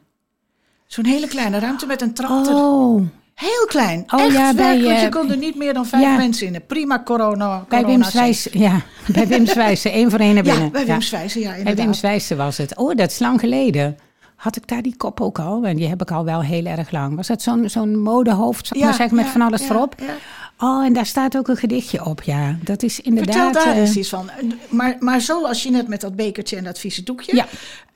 Zo'n 0.87 1.04
hele 1.06 1.28
kleine 1.28 1.58
ruimte 1.58 1.87
met 1.87 2.00
een 2.02 2.14
trap. 2.14 2.46
er- 2.46 2.54
Oh, 2.54 3.06
Heel 3.38 3.66
klein. 3.66 4.04
Oh, 4.07 4.21
Echt 4.21 4.33
ja, 4.33 4.54
bij, 4.54 4.78
je 4.78 4.88
eh, 4.88 5.11
kon 5.11 5.30
er 5.30 5.37
niet 5.37 5.57
meer 5.57 5.75
dan 5.75 5.87
vijf 5.87 6.02
ja. 6.02 6.16
mensen 6.16 6.54
in. 6.54 6.62
Prima 6.66 7.02
corona. 7.02 7.64
Bij 7.68 7.87
Wim 7.87 8.02
Zwijs, 8.02 8.49
ja, 8.52 8.83
bij 9.12 9.26
Wim 9.26 9.47
Zwijs, 9.57 9.85
één 9.85 10.11
voor 10.11 10.18
één 10.18 10.35
naar 10.35 10.42
binnen. 10.42 10.64
Ja, 10.64 10.71
bij 10.71 10.87
Wim 10.87 11.00
Zwijsen, 11.00 11.40
ja, 11.40 11.62
Bij. 11.62 11.75
Wim 11.75 11.92
Zwijs 11.95 12.30
was 12.30 12.57
het. 12.57 12.76
Oh, 12.76 12.97
dat 12.97 13.11
is 13.11 13.18
lang 13.18 13.40
geleden. 13.40 13.99
Had 14.37 14.57
ik 14.57 14.68
daar 14.68 14.83
die 14.83 14.97
kop 14.97 15.21
ook 15.21 15.38
al? 15.38 15.64
En 15.64 15.76
die 15.76 15.88
heb 15.88 16.02
ik 16.02 16.11
al 16.11 16.25
wel 16.25 16.42
heel 16.42 16.64
erg 16.64 16.90
lang. 16.90 17.16
Was 17.16 17.26
dat 17.26 17.42
zo'n 17.42 17.68
zo'n 17.68 18.02
modehoofd, 18.02 18.75
ik 18.76 18.83
maar 18.83 18.95
zeggen, 18.95 19.16
met 19.16 19.25
ja, 19.25 19.30
van 19.30 19.40
alles 19.40 19.61
ja, 19.61 19.66
voorop? 19.66 19.95
ja. 19.99 20.14
Oh, 20.59 20.85
en 20.85 20.92
daar 20.92 21.07
staat 21.07 21.37
ook 21.37 21.49
een 21.49 21.57
gedichtje 21.57 22.04
op, 22.04 22.23
ja. 22.23 22.57
Dat 22.62 22.83
is 22.83 23.00
inderdaad... 23.00 23.35
Vertel 23.35 23.64
daar 23.64 23.75
eh, 23.75 23.80
eens 23.80 23.97
iets 23.97 24.09
van. 24.09 24.30
Maar, 24.68 24.97
maar 25.00 25.21
zoals 25.21 25.62
je 25.62 25.71
net 25.71 25.88
met 25.88 26.00
dat 26.00 26.16
bekertje 26.16 26.57
en 26.57 26.64
dat 26.64 26.78
vieze 26.78 27.02
doekje. 27.02 27.37
Ja. 27.37 27.47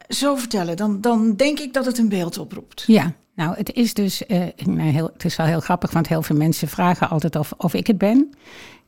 Zo 0.09 0.37
vertellen, 0.37 0.77
dan, 0.77 1.01
dan 1.01 1.37
denk 1.37 1.59
ik 1.59 1.73
dat 1.73 1.87
het 1.87 1.99
een 1.99 2.09
beeld 2.09 2.39
oproept. 2.39 2.85
Ja, 2.87 3.13
nou, 3.43 3.57
het 3.57 3.73
is 3.73 3.95
dus... 3.95 4.27
eh, 4.27 4.41
nou, 4.65 4.91
heel, 4.91 5.11
het 5.13 5.25
is 5.25 5.37
wel 5.37 5.47
heel 5.47 5.61
grappig, 5.61 5.91
want 5.93 6.09
heel 6.09 6.23
veel 6.23 6.37
mensen 6.37 6.69
vragen 6.69 7.09
altijd 7.11 7.37
of, 7.37 7.53
of 7.57 7.75
ik 7.75 7.87
het 7.87 7.99
ben. 7.99 8.35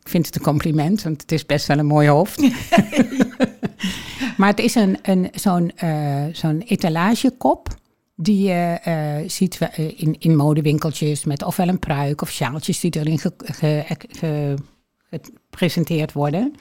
Ik 0.02 0.08
vind 0.10 0.26
het 0.26 0.36
een 0.36 0.42
compliment, 0.42 1.02
want 1.02 1.20
het 1.20 1.32
is 1.32 1.46
best 1.46 1.66
wel 1.66 1.78
een 1.78 1.86
mooi 1.86 2.08
hoofd. 2.08 2.40
maar 4.36 4.48
het 4.48 4.58
is 4.58 4.74
een, 4.74 4.98
een, 5.02 5.28
zo'n 5.34 5.70
eh, 5.76 6.24
zo'n 6.32 6.60
etalagekop 6.66 7.68
die 8.16 8.42
je 8.48 8.78
eh, 8.82 9.28
ziet 9.28 9.58
in, 9.96 10.16
in 10.18 10.36
modewinkeltjes 10.36 11.24
met 11.24 11.42
ofwel 11.42 11.68
een 11.68 11.78
pruik 11.78 12.22
of 12.22 12.30
sjaaltjes 12.30 12.80
die 12.80 12.96
erin 12.96 13.18
ge- 13.18 13.32
ge- 13.38 13.84
ge- 14.08 14.54
gepresenteerd 15.10 16.12
worden. 16.12 16.54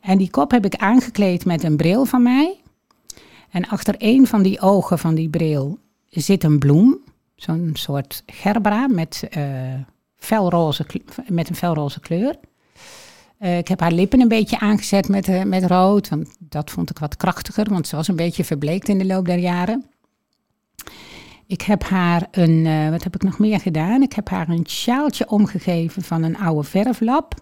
En 0.00 0.18
die 0.18 0.30
kop 0.30 0.50
heb 0.50 0.64
ik 0.64 0.74
aangekleed 0.76 1.44
met 1.44 1.62
een 1.64 1.76
bril 1.76 2.04
van 2.04 2.22
mij. 2.22 2.56
En 3.50 3.68
achter 3.68 3.94
een 3.98 4.26
van 4.26 4.42
die 4.42 4.60
ogen 4.60 4.98
van 4.98 5.14
die 5.14 5.28
bril 5.28 5.78
zit 6.10 6.44
een 6.44 6.58
bloem. 6.58 7.03
Zo'n 7.44 7.70
soort 7.72 8.22
gerbera 8.26 8.86
met, 8.86 9.26
eh, 9.30 9.42
felroze, 10.16 10.86
met 11.28 11.48
een 11.48 11.54
felroze 11.54 12.00
kleur. 12.00 12.36
Eh, 13.38 13.58
ik 13.58 13.68
heb 13.68 13.80
haar 13.80 13.92
lippen 13.92 14.20
een 14.20 14.28
beetje 14.28 14.58
aangezet 14.58 15.08
met, 15.08 15.28
eh, 15.28 15.42
met 15.42 15.64
rood. 15.64 16.08
Want 16.08 16.36
dat 16.38 16.70
vond 16.70 16.90
ik 16.90 16.98
wat 16.98 17.16
krachtiger, 17.16 17.70
want 17.70 17.86
ze 17.86 17.96
was 17.96 18.08
een 18.08 18.16
beetje 18.16 18.44
verbleekt 18.44 18.88
in 18.88 18.98
de 18.98 19.04
loop 19.04 19.26
der 19.26 19.38
jaren. 19.38 19.84
Ik 21.46 21.60
heb 21.62 21.82
haar 21.82 22.28
een, 22.30 22.90
wat 22.90 23.02
heb 23.04 23.14
ik 23.14 23.22
nog 23.22 23.38
meer 23.38 23.60
gedaan? 23.60 24.02
Ik 24.02 24.12
heb 24.12 24.28
haar 24.28 24.48
een 24.48 24.66
sjaaltje 24.66 25.28
omgegeven 25.28 26.02
van 26.02 26.22
een 26.22 26.38
oude 26.38 26.62
verflap. 26.62 27.34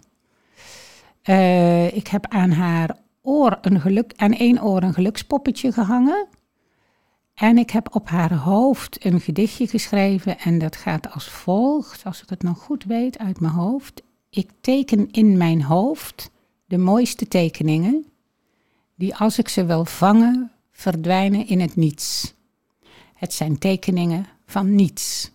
Ik 1.93 2.07
heb 2.07 2.27
aan 2.27 2.51
haar 2.51 2.97
oor 3.21 3.57
een 3.61 3.81
geluk, 3.81 4.13
aan 4.15 4.33
één 4.33 4.63
oor 4.63 4.83
een 4.83 4.93
gelukspoppetje 4.93 5.71
gehangen. 5.71 6.27
En 7.33 7.57
ik 7.57 7.69
heb 7.69 7.95
op 7.95 8.09
haar 8.09 8.33
hoofd 8.33 9.05
een 9.05 9.21
gedichtje 9.21 9.67
geschreven 9.67 10.39
en 10.39 10.59
dat 10.59 10.75
gaat 10.75 11.11
als 11.11 11.29
volgt, 11.29 12.05
als 12.05 12.21
ik 12.21 12.29
het 12.29 12.43
nog 12.43 12.59
goed 12.59 12.83
weet 12.83 13.17
uit 13.17 13.39
mijn 13.39 13.53
hoofd. 13.53 14.03
Ik 14.29 14.49
teken 14.61 15.11
in 15.11 15.37
mijn 15.37 15.63
hoofd 15.63 16.31
de 16.65 16.77
mooiste 16.77 17.27
tekeningen, 17.27 18.05
die 18.95 19.15
als 19.15 19.37
ik 19.37 19.49
ze 19.49 19.65
wil 19.65 19.85
vangen, 19.85 20.51
verdwijnen 20.71 21.47
in 21.47 21.59
het 21.59 21.75
niets. 21.75 22.33
Het 23.13 23.33
zijn 23.33 23.59
tekeningen 23.59 24.27
van 24.45 24.75
niets. 24.75 25.31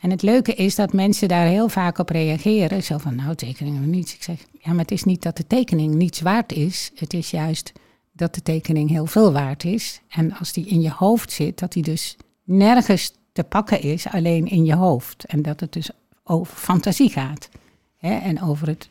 En 0.00 0.10
het 0.10 0.22
leuke 0.22 0.54
is 0.54 0.74
dat 0.74 0.92
mensen 0.92 1.28
daar 1.28 1.46
heel 1.46 1.68
vaak 1.68 1.98
op 1.98 2.08
reageren. 2.08 2.82
Zo 2.82 2.98
van, 2.98 3.14
nou, 3.14 3.34
tekeningen 3.34 3.80
van 3.80 3.90
niets. 3.90 4.14
Ik 4.14 4.22
zeg, 4.22 4.46
ja, 4.60 4.70
maar 4.70 4.80
het 4.80 4.90
is 4.90 5.04
niet 5.04 5.22
dat 5.22 5.36
de 5.36 5.46
tekening 5.46 5.94
niets 5.94 6.20
waard 6.20 6.52
is. 6.52 6.90
Het 6.94 7.14
is 7.14 7.30
juist 7.30 7.72
dat 8.16 8.34
de 8.34 8.42
tekening 8.42 8.90
heel 8.90 9.06
veel 9.06 9.32
waard 9.32 9.64
is. 9.64 10.00
En 10.08 10.32
als 10.38 10.52
die 10.52 10.66
in 10.66 10.80
je 10.80 10.90
hoofd 10.90 11.32
zit, 11.32 11.58
dat 11.58 11.72
die 11.72 11.82
dus 11.82 12.16
nergens 12.44 13.12
te 13.32 13.44
pakken 13.44 13.80
is, 13.80 14.06
alleen 14.06 14.46
in 14.46 14.64
je 14.64 14.74
hoofd. 14.74 15.24
En 15.24 15.42
dat 15.42 15.60
het 15.60 15.72
dus 15.72 15.90
over 16.24 16.56
fantasie 16.56 17.10
gaat. 17.10 17.48
Hè? 17.96 18.18
En 18.18 18.42
over 18.42 18.66
het, 18.66 18.88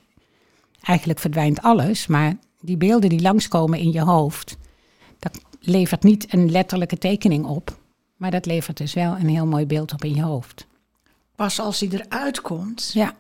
eigenlijk 0.82 1.20
verdwijnt 1.20 1.62
alles, 1.62 2.08
maar 2.08 2.36
die 2.62 2.78
beelden 2.78 3.10
die 3.10 3.22
langskomen 3.22 3.80
in 3.80 3.92
je 3.92 4.02
hoofd, 4.02 4.58
dat 5.20 5.40
levert 5.60 6.04
niet 6.04 6.34
een 6.34 6.52
letterlijke 6.52 6.98
tekening 6.98 7.46
op. 7.46 7.78
Maar 8.16 8.32
dat 8.32 8.46
levert 8.46 8.78
dus 8.78 8.94
wel 8.94 9.16
een 9.16 9.30
heel 9.30 9.46
mooi 9.46 9.66
beeld 9.66 9.94
op 9.94 10.04
in 10.04 10.16
je 10.16 10.24
hoofd. 10.24 10.68
Pas 11.36 11.60
als 11.60 11.80
hij 11.80 11.90
eruit 11.90 12.42
komt. 12.42 12.92
Ja, 12.94 13.16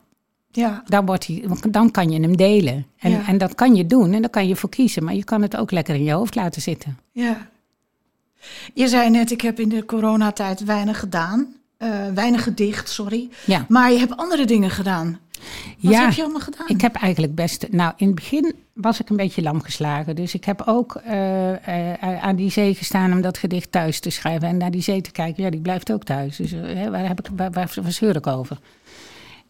Ja, 0.55 0.83
dan, 0.85 1.05
wordt 1.05 1.27
hij, 1.27 1.43
dan 1.69 1.91
kan 1.91 2.09
je 2.11 2.19
hem 2.21 2.37
delen. 2.37 2.85
En, 2.99 3.11
Ja. 3.11 3.27
en 3.27 3.37
dat 3.37 3.55
kan 3.55 3.75
je 3.75 3.85
doen 3.85 4.13
en 4.13 4.21
daar 4.21 4.29
kan 4.29 4.47
je 4.47 4.55
voor 4.55 4.69
kiezen. 4.69 5.03
Maar 5.03 5.15
je 5.15 5.23
kan 5.23 5.41
het 5.41 5.55
ook 5.57 5.71
lekker 5.71 5.95
in 5.95 6.03
je 6.03 6.11
hoofd 6.11 6.35
laten 6.35 6.61
zitten. 6.61 6.97
ja. 7.11 7.51
Je 8.73 8.87
zei 8.87 9.09
net, 9.09 9.31
ik 9.31 9.41
heb 9.41 9.59
in 9.59 9.69
de 9.69 9.85
coronatijd 9.85 10.63
weinig 10.63 10.99
gedaan. 10.99 11.47
Eh, 11.77 11.89
weinig 12.13 12.43
gedicht, 12.43 12.89
sorry. 12.89 13.29
Ja. 13.45 13.65
Maar 13.69 13.91
je 13.91 13.97
hebt 13.99 14.17
andere 14.17 14.45
dingen 14.45 14.69
gedaan. 14.69 15.19
Wat 15.79 15.93
Ja, 15.93 16.01
heb 16.03 16.13
je 16.13 16.21
allemaal 16.23 16.41
gedaan? 16.41 16.67
Ik 16.67 16.81
heb 16.81 16.95
eigenlijk 16.95 17.35
best. 17.35 17.67
Nou, 17.71 17.93
in 17.97 18.05
het 18.05 18.15
begin 18.15 18.53
was 18.73 18.99
ik 18.99 19.09
een 19.09 19.15
beetje 19.15 19.41
lam 19.41 19.61
geslagen. 19.61 20.15
Dus 20.15 20.33
ik 20.33 20.43
heb 20.45 20.61
ook 20.65 20.95
eh, 20.95 21.93
eh, 21.93 22.23
aan 22.23 22.35
die 22.35 22.51
zee 22.51 22.73
gestaan 22.75 23.11
om 23.11 23.21
dat 23.21 23.37
gedicht 23.37 23.71
thuis 23.71 23.99
te 23.99 24.09
schrijven. 24.09 24.47
En 24.47 24.57
naar 24.57 24.71
die 24.71 24.81
zee 24.81 25.01
te 25.01 25.11
kijken. 25.11 25.43
Ja, 25.43 25.49
die 25.49 25.61
blijft 25.61 25.91
ook 25.91 26.03
thuis. 26.03 26.35
Dus 26.35 26.51
waar, 26.89 27.07
heb 27.07 27.19
ik, 27.19 27.27
waar, 27.35 27.51
waar, 27.51 27.73
waar 27.81 27.91
zeur 27.91 28.15
ik 28.15 28.27
over? 28.27 28.57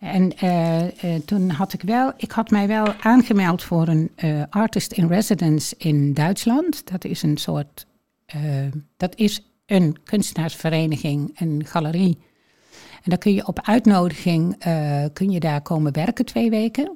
En 0.03 0.37
eh, 0.37 1.15
eh, 1.15 1.21
toen 1.25 1.49
had 1.49 1.73
ik 1.73 1.81
wel. 1.81 2.13
Ik 2.17 2.31
had 2.31 2.49
mij 2.49 2.67
wel 2.67 2.93
aangemeld 3.01 3.63
voor 3.63 3.87
een 3.87 4.11
eh, 4.15 4.41
artist 4.49 4.91
in 4.91 5.07
residence 5.07 5.75
in 5.77 6.13
Duitsland. 6.13 6.91
Dat 6.91 7.05
is 7.05 7.21
een 7.21 7.37
soort. 7.37 7.85
dat 8.97 9.15
is 9.15 9.51
een 9.65 9.97
kunstenaarsvereniging, 10.03 11.39
een 11.39 11.65
galerie. 11.65 12.17
En 13.03 13.09
dan 13.09 13.17
kun 13.17 13.33
je 13.33 13.47
op 13.47 13.61
uitnodiging 13.61 14.57
kun 15.13 15.31
je 15.31 15.39
daar 15.39 15.61
komen 15.61 15.93
werken 15.93 16.25
twee 16.25 16.49
weken. 16.49 16.93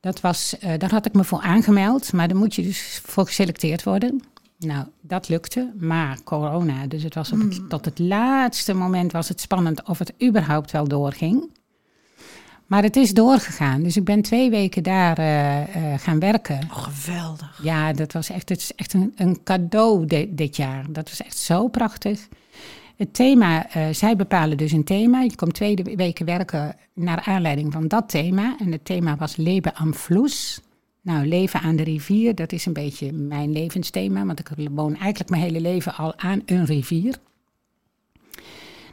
Dat 0.00 0.20
was, 0.20 0.56
daar 0.78 0.90
had 0.90 1.06
ik 1.06 1.12
me 1.12 1.24
voor 1.24 1.40
aangemeld, 1.40 2.12
maar 2.12 2.28
dan 2.28 2.36
moet 2.36 2.54
je 2.54 2.62
dus 2.62 3.00
voor 3.04 3.26
geselecteerd 3.26 3.82
worden. 3.82 4.22
Nou, 4.58 4.86
dat 5.00 5.28
lukte, 5.28 5.72
maar 5.78 6.22
corona. 6.24 6.86
Dus 6.86 7.02
het 7.02 7.14
was 7.14 7.32
op 7.32 7.40
het, 7.40 7.68
tot 7.68 7.84
het 7.84 7.98
laatste 7.98 8.74
moment 8.74 9.12
was 9.12 9.28
het 9.28 9.40
spannend 9.40 9.82
of 9.82 9.98
het 9.98 10.12
überhaupt 10.22 10.70
wel 10.70 10.88
doorging. 10.88 11.50
Maar 12.72 12.82
het 12.82 12.96
is 12.96 13.14
doorgegaan. 13.14 13.82
Dus 13.82 13.96
ik 13.96 14.04
ben 14.04 14.22
twee 14.22 14.50
weken 14.50 14.82
daar 14.82 15.18
eh, 15.18 15.60
eh, 15.92 16.00
gaan 16.00 16.18
werken. 16.18 16.58
Oh, 16.70 16.82
geweldig. 16.82 17.60
Ja, 17.62 17.92
dat 17.92 18.12
was 18.12 18.30
echt, 18.30 18.48
het 18.48 18.58
is 18.58 18.74
echt 18.74 18.92
een, 18.92 19.12
een 19.16 19.42
cadeau 19.42 20.06
de- 20.06 20.28
dit 20.34 20.56
jaar. 20.56 20.84
Dat 20.88 21.08
was 21.08 21.22
echt 21.22 21.38
zo 21.38 21.68
prachtig. 21.68 22.28
Het 22.96 23.14
thema, 23.14 23.70
eh, 23.70 23.86
zij 23.90 24.16
bepalen 24.16 24.56
dus 24.56 24.72
een 24.72 24.84
thema. 24.84 25.20
Je 25.20 25.34
komt 25.34 25.54
twee 25.54 25.76
weken 25.96 26.26
werken 26.26 26.76
naar 26.94 27.22
aanleiding 27.26 27.72
van 27.72 27.88
dat 27.88 28.08
thema. 28.08 28.56
En 28.58 28.72
het 28.72 28.84
thema 28.84 29.16
was 29.16 29.36
Leven 29.36 29.74
am 29.74 29.94
Fluss. 29.94 30.60
Nou, 31.00 31.26
leven 31.26 31.60
aan 31.60 31.76
de 31.76 31.82
rivier, 31.84 32.34
dat 32.34 32.52
is 32.52 32.66
een 32.66 32.72
beetje 32.72 33.12
mijn 33.12 33.52
levensthema. 33.52 34.24
Want 34.24 34.38
ik 34.38 34.48
woon 34.70 34.96
eigenlijk 34.96 35.30
mijn 35.30 35.42
hele 35.42 35.60
leven 35.60 35.94
al 35.94 36.18
aan 36.18 36.42
een 36.46 36.64
rivier. 36.64 37.16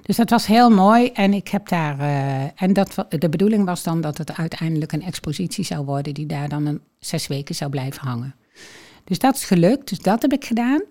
Dus 0.10 0.18
dat 0.18 0.30
was 0.30 0.46
heel 0.46 0.70
mooi. 0.70 1.12
En 1.12 1.34
ik 1.34 1.48
heb 1.48 1.68
daar. 1.68 2.00
eh, 2.00 2.62
en 2.64 2.74
dat, 2.74 3.06
de 3.10 3.30
bedoeling 3.30 3.66
was 3.66 3.84
dan 3.84 4.02
dat 4.02 4.18
het 4.18 4.38
uiteindelijk 4.38 4.92
een 4.92 5.02
expositie 5.02 5.64
zou 5.64 5.86
worden, 5.86 6.14
die 6.14 6.26
daar 6.26 6.50
dan 6.50 6.66
een 6.66 6.82
zes 7.00 7.28
weken 7.28 7.56
zou 7.56 7.70
blijven 7.72 8.08
hangen. 8.08 8.36
Dus 9.04 9.20
dat 9.20 9.36
is 9.36 9.44
gelukt. 9.44 9.90
Dus 9.90 10.00
dat 10.00 10.22
heb 10.22 10.32
ik 10.32 10.46
gedaan. 10.46 10.82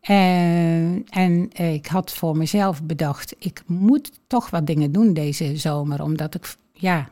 En, 0.00 1.04
en 1.08 1.50
eh, 1.52 1.74
ik 1.74 1.86
had 1.86 2.12
voor 2.12 2.36
mezelf 2.36 2.82
bedacht, 2.82 3.34
ik 3.38 3.62
moet 3.66 4.10
toch 4.26 4.50
wat 4.50 4.66
dingen 4.66 4.92
doen 4.92 5.12
deze 5.12 5.56
zomer. 5.56 6.02
Omdat 6.02 6.34
ik, 6.34 6.56
ja, 6.72 7.08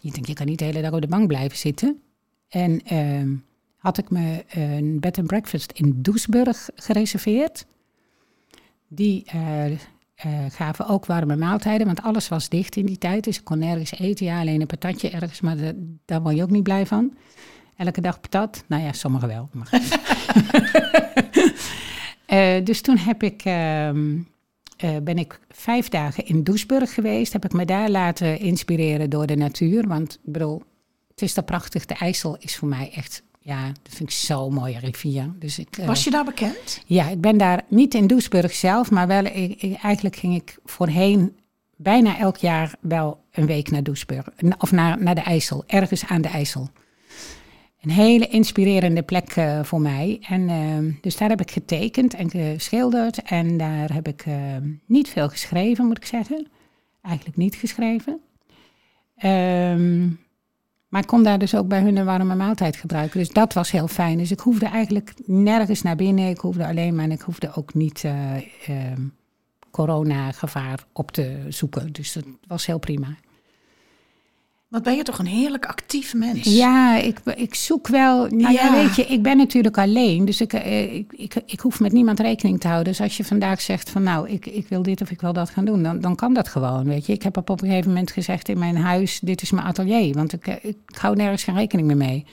je 0.00 0.10
denkt, 0.10 0.28
je 0.28 0.34
kan 0.34 0.46
niet 0.46 0.58
de 0.58 0.64
hele 0.64 0.82
dag 0.82 0.92
op 0.92 1.00
de 1.00 1.08
bank 1.08 1.26
blijven 1.26 1.58
zitten. 1.58 2.00
En 2.48 2.82
ehm, 2.84 3.34
had 3.76 3.98
ik 3.98 4.10
me 4.10 4.44
een 4.48 5.00
bed 5.00 5.18
and 5.18 5.26
breakfast 5.26 5.72
in 5.72 6.02
Doesburg 6.02 6.68
gereserveerd. 6.74 7.66
Die 8.88 9.24
eh, 9.26 9.64
eh, 10.16 10.30
gaven 10.48 10.86
ook 10.88 11.06
warme 11.06 11.36
maaltijden, 11.36 11.86
want 11.86 12.02
alles 12.02 12.28
was 12.28 12.48
dicht 12.48 12.76
in 12.76 12.86
die 12.86 12.98
tijd. 12.98 13.24
Dus 13.24 13.38
ik 13.38 13.44
kon 13.44 13.58
nergens 13.58 13.98
eten. 13.98 14.26
Ja, 14.26 14.40
alleen 14.40 14.60
een 14.60 14.66
patatje 14.66 15.10
ergens, 15.10 15.40
maar 15.40 15.56
da- 15.56 15.72
daar 16.04 16.22
word 16.22 16.36
je 16.36 16.42
ook 16.42 16.50
niet 16.50 16.62
blij 16.62 16.86
van. 16.86 17.16
Elke 17.76 18.00
dag 18.00 18.20
patat. 18.20 18.64
Nou 18.66 18.82
ja, 18.82 18.92
sommigen 18.92 19.28
wel. 19.28 19.48
Maar 19.52 19.68
Eh, 22.26 22.64
dus 22.64 22.80
toen 22.80 22.96
heb 22.98 23.22
ik, 23.22 23.42
ehm, 23.44 24.18
eh, 24.76 24.96
ben 25.02 25.18
ik 25.18 25.40
vijf 25.48 25.88
dagen 25.88 26.26
in 26.26 26.42
Doesburg 26.42 26.94
geweest. 26.94 27.32
Heb 27.32 27.44
ik 27.44 27.52
me 27.52 27.64
daar 27.64 27.90
laten 27.90 28.38
inspireren 28.38 29.10
door 29.10 29.26
de 29.26 29.36
natuur. 29.36 29.88
Want 29.88 30.12
ik 30.24 30.32
bedoel, 30.32 30.62
het 31.10 31.22
is 31.22 31.34
daar 31.34 31.44
prachtig. 31.44 31.84
De 31.86 31.94
IJssel 31.94 32.36
is 32.38 32.56
voor 32.56 32.68
mij 32.68 32.92
echt, 32.94 33.22
ja, 33.46 33.66
dat 33.66 33.94
vind 33.94 34.08
ik 34.08 34.14
zo'n 34.16 34.52
mooie 34.54 34.78
rivier. 34.78 35.32
Dus 35.38 35.58
ik, 35.58 35.76
eh, 35.78 35.86
Was 35.86 36.04
je 36.04 36.10
daar 36.10 36.24
bekend? 36.24 36.82
ja, 36.86 37.08
ik 37.08 37.20
ben 37.20 37.38
daar 37.38 37.62
niet 37.68 37.94
in 37.94 38.06
Doesburg 38.06 38.54
zelf, 38.54 38.90
maar 38.90 39.06
wel, 39.06 39.24
ik, 39.24 39.62
ik- 39.62 39.76
eigenlijk 39.82 40.16
ging 40.16 40.34
ik 40.34 40.58
voorheen 40.64 41.36
bijna 41.76 42.18
elk 42.18 42.36
jaar 42.36 42.74
wel 42.80 43.20
een 43.32 43.46
week 43.46 43.70
naar 43.70 43.82
Doesburg. 43.82 44.28
Of 44.58 44.72
naar, 44.72 45.02
naar 45.02 45.14
de 45.14 45.20
IJssel, 45.20 45.64
ergens 45.66 46.06
aan 46.06 46.20
de 46.22 46.28
IJssel. 46.28 46.68
Een 47.80 47.90
hele 47.90 48.26
inspirerende 48.26 49.02
plek 49.02 49.30
eh, 49.30 49.62
voor 49.62 49.80
mij. 49.80 50.18
En 50.28 50.48
ehm, 50.48 50.90
dus 51.00 51.16
daar 51.16 51.28
heb 51.28 51.40
ik 51.40 51.50
getekend 51.50 52.14
en 52.14 52.30
geschilderd. 52.30 53.22
En 53.22 53.56
daar 53.56 53.92
heb 53.92 54.08
ik 54.08 54.22
ehm, 54.26 54.68
niet 54.86 55.08
veel 55.08 55.28
geschreven, 55.28 55.86
moet 55.86 55.96
ik 55.96 56.04
zeggen. 56.06 56.46
eigenlijk 57.02 57.36
niet 57.36 57.54
geschreven. 57.54 58.20
Ehm, 59.16 60.08
maar 60.88 61.00
ik 61.00 61.06
kon 61.06 61.22
daar 61.22 61.38
dus 61.38 61.54
ook 61.54 61.68
bij 61.68 61.80
hun 61.80 61.96
een 61.96 62.04
warme 62.04 62.34
maaltijd 62.34 62.76
gebruiken. 62.76 63.18
Dus 63.18 63.28
dat 63.28 63.52
was 63.52 63.70
heel 63.70 63.88
fijn. 63.88 64.18
Dus 64.18 64.30
ik 64.30 64.40
hoefde 64.40 64.66
eigenlijk 64.66 65.12
nergens 65.24 65.82
naar 65.82 65.96
binnen. 65.96 66.28
Ik 66.28 66.38
hoefde 66.38 66.66
alleen 66.66 66.94
maar 66.94 67.04
en 67.04 67.10
ik 67.10 67.20
hoefde 67.20 67.54
ook 67.54 67.74
niet 67.74 68.02
uh, 68.02 68.36
uh, 68.68 68.76
corona-gevaar 69.70 70.84
op 70.92 71.10
te 71.10 71.46
zoeken. 71.48 71.92
Dus 71.92 72.12
dat 72.12 72.24
was 72.46 72.66
heel 72.66 72.78
prima. 72.78 73.08
Wat 74.68 74.82
ben 74.82 74.96
je 74.96 75.02
toch 75.02 75.18
een 75.18 75.26
heerlijk 75.26 75.66
actief 75.66 76.14
mens? 76.14 76.56
Ja, 76.56 76.96
ik, 76.96 77.18
ik 77.36 77.54
zoek 77.54 77.88
wel. 77.88 78.26
Nou 78.26 78.52
ja. 78.52 78.72
weet 78.72 78.96
je, 78.96 79.06
ik 79.06 79.22
ben 79.22 79.36
natuurlijk 79.36 79.78
alleen. 79.78 80.24
Dus 80.24 80.40
ik, 80.40 80.52
eh, 80.52 80.94
ik, 80.94 81.12
ik, 81.12 81.34
ik, 81.46 81.60
hoef 81.60 81.80
met 81.80 81.92
niemand 81.92 82.20
rekening 82.20 82.60
te 82.60 82.68
houden. 82.68 82.92
Dus 82.92 83.02
als 83.02 83.16
je 83.16 83.24
vandaag 83.24 83.60
zegt 83.60 83.90
van 83.90 84.02
nou, 84.02 84.28
ik, 84.28 84.46
ik 84.46 84.68
wil 84.68 84.82
dit 84.82 85.00
of 85.00 85.10
ik 85.10 85.20
wil 85.20 85.32
dat 85.32 85.50
gaan 85.50 85.64
doen, 85.64 85.82
dan, 85.82 86.00
dan 86.00 86.16
kan 86.16 86.34
dat 86.34 86.48
gewoon. 86.48 86.84
Weet 86.84 87.06
je, 87.06 87.12
ik 87.12 87.22
heb 87.22 87.36
op 87.36 87.48
een 87.48 87.58
gegeven 87.58 87.88
moment 87.88 88.10
gezegd 88.10 88.48
in 88.48 88.58
mijn 88.58 88.76
huis: 88.76 89.20
dit 89.20 89.42
is 89.42 89.50
mijn 89.50 89.66
atelier. 89.66 90.14
Want 90.14 90.32
ik, 90.32 90.46
eh, 90.46 90.54
ik 90.62 90.76
hou 91.00 91.16
nergens 91.16 91.44
geen 91.44 91.56
rekening 91.56 91.86
meer 91.86 91.96
mee. 91.96 92.26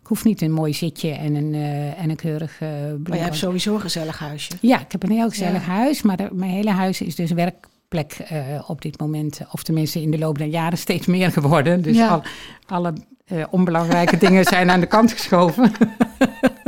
Ik 0.00 0.10
hoef 0.10 0.24
niet 0.24 0.42
een 0.42 0.52
mooi 0.52 0.74
zitje 0.74 1.10
en 1.10 1.34
een, 1.34 1.54
uh, 1.54 2.00
en 2.00 2.10
een 2.10 2.16
keurig 2.16 2.60
uh, 2.60 2.68
Maar 3.06 3.16
je 3.16 3.22
hebt 3.22 3.36
sowieso 3.36 3.74
een 3.74 3.80
gezellig 3.80 4.18
huisje. 4.18 4.52
Ja, 4.60 4.80
ik 4.80 4.92
heb 4.92 5.02
een 5.02 5.10
heel 5.10 5.28
gezellig 5.28 5.64
huis. 5.64 6.02
Maar 6.02 6.16
de, 6.16 6.28
mijn 6.32 6.50
hele 6.50 6.70
huis 6.70 7.00
is 7.00 7.14
dus 7.14 7.30
werk 7.30 7.68
plek 7.94 8.30
uh, 8.32 8.38
op 8.70 8.82
dit 8.82 9.00
moment, 9.00 9.40
of 9.50 9.62
tenminste 9.62 10.02
in 10.02 10.10
de 10.10 10.18
loop 10.18 10.38
der 10.38 10.46
jaren, 10.46 10.78
steeds 10.78 11.06
meer 11.06 11.30
geworden. 11.32 11.82
Dus 11.82 11.96
Ja. 11.96 12.08
al, 12.08 12.22
alle 12.66 12.92
uh, 13.32 13.44
onbelangrijke 13.50 14.16
dingen 14.26 14.44
zijn 14.44 14.70
aan 14.70 14.80
de 14.80 14.86
kant 14.86 15.12
geschoven. 15.12 15.72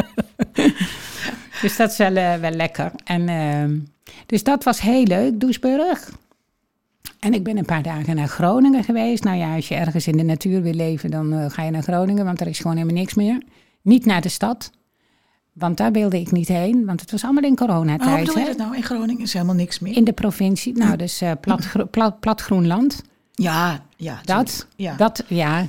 dus 1.63 1.77
dat 1.77 1.91
is 1.91 1.97
wel, 1.97 2.17
uh, 2.17 2.35
wel 2.35 2.51
lekker. 2.51 2.91
En, 3.05 3.29
ehm, 3.29 3.79
dus 4.27 4.43
dat 4.43 4.65
was 4.65 4.81
heel 4.81 5.03
leuk, 5.03 5.41
Doesburg. 5.41 6.11
En 7.21 7.35
ik 7.35 7.45
ben 7.45 7.57
een 7.59 7.65
paar 7.65 7.83
dagen 7.83 8.17
naar 8.17 8.29
Groningen 8.29 8.85
geweest. 8.85 9.25
Nou 9.25 9.37
ja, 9.37 9.55
als 9.55 9.69
je 9.69 9.75
ergens 9.75 10.07
in 10.07 10.17
de 10.17 10.23
natuur 10.23 10.63
wil 10.63 10.73
leven, 10.75 11.11
dan 11.11 11.33
eh, 11.33 11.51
ga 11.51 11.63
je 11.63 11.71
naar 11.71 11.83
Groningen, 11.83 12.25
want 12.25 12.41
er 12.41 12.47
is 12.47 12.59
gewoon 12.59 12.77
helemaal 12.77 12.99
niks 13.01 13.15
meer. 13.15 13.43
Niet 13.83 14.05
naar 14.07 14.21
de 14.21 14.29
stad. 14.29 14.71
Want 15.59 15.77
daar 15.77 15.93
wilde 15.93 16.21
ik 16.21 16.31
niet 16.31 16.49
heen, 16.49 16.85
want 16.85 17.01
het 17.01 17.11
was 17.11 17.25
allemaal 17.25 17.43
in 17.43 17.55
Maar 17.59 17.69
hoe 17.69 17.69
coronatijd. 17.69 18.27
bedoel 18.27 18.43
je 18.43 18.49
dat 18.49 18.57
nou? 18.57 18.77
In 18.77 18.83
Groningen 18.83 19.23
is 19.23 19.33
helemaal 19.33 19.55
niks 19.55 19.79
meer. 19.79 19.97
In 19.97 20.05
de 20.05 20.13
provincie, 20.13 20.77
nou 20.77 20.97
dus 20.97 21.21
eh, 21.21 21.33
plat, 21.41 21.91
plat, 21.91 22.21
plat 22.21 22.41
Groenland. 22.41 23.03
Ja, 23.33 23.85
ja. 23.97 24.21
Dat. 24.25 24.67
Ja. 24.77 24.97
dat, 24.97 25.25
ja, 25.29 25.67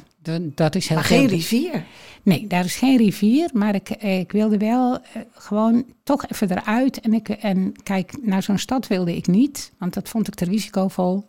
dat, 0.56 0.76
is 0.76 0.88
heel 0.88 0.98
maar 0.98 1.06
geen 1.06 1.28
rivier. 1.28 1.86
Nee, 2.24 2.48
daar 2.48 2.66
is 2.66 2.76
geen 2.76 2.98
rivier, 2.98 3.50
maar 3.54 3.76
ik, 3.76 3.90
eh, 3.90 4.20
ik 4.20 4.32
wilde 4.32 4.58
wel 4.58 4.94
eh, 4.94 5.22
gewoon 5.32 5.86
toch 6.04 6.28
even 6.28 6.52
eruit. 6.52 7.00
En, 7.00 7.14
ik, 7.14 7.30
en 7.30 7.74
kijk, 7.84 8.18
naar 8.22 8.44
zo'n 8.44 8.58
stad 8.58 8.88
wilde 8.88 9.16
ik 9.16 9.28
niet, 9.28 9.72
want 9.78 9.94
dat 9.94 10.10
vond 10.10 10.28
ik 10.28 10.36
te 10.36 10.46
risicovol. 10.46 11.26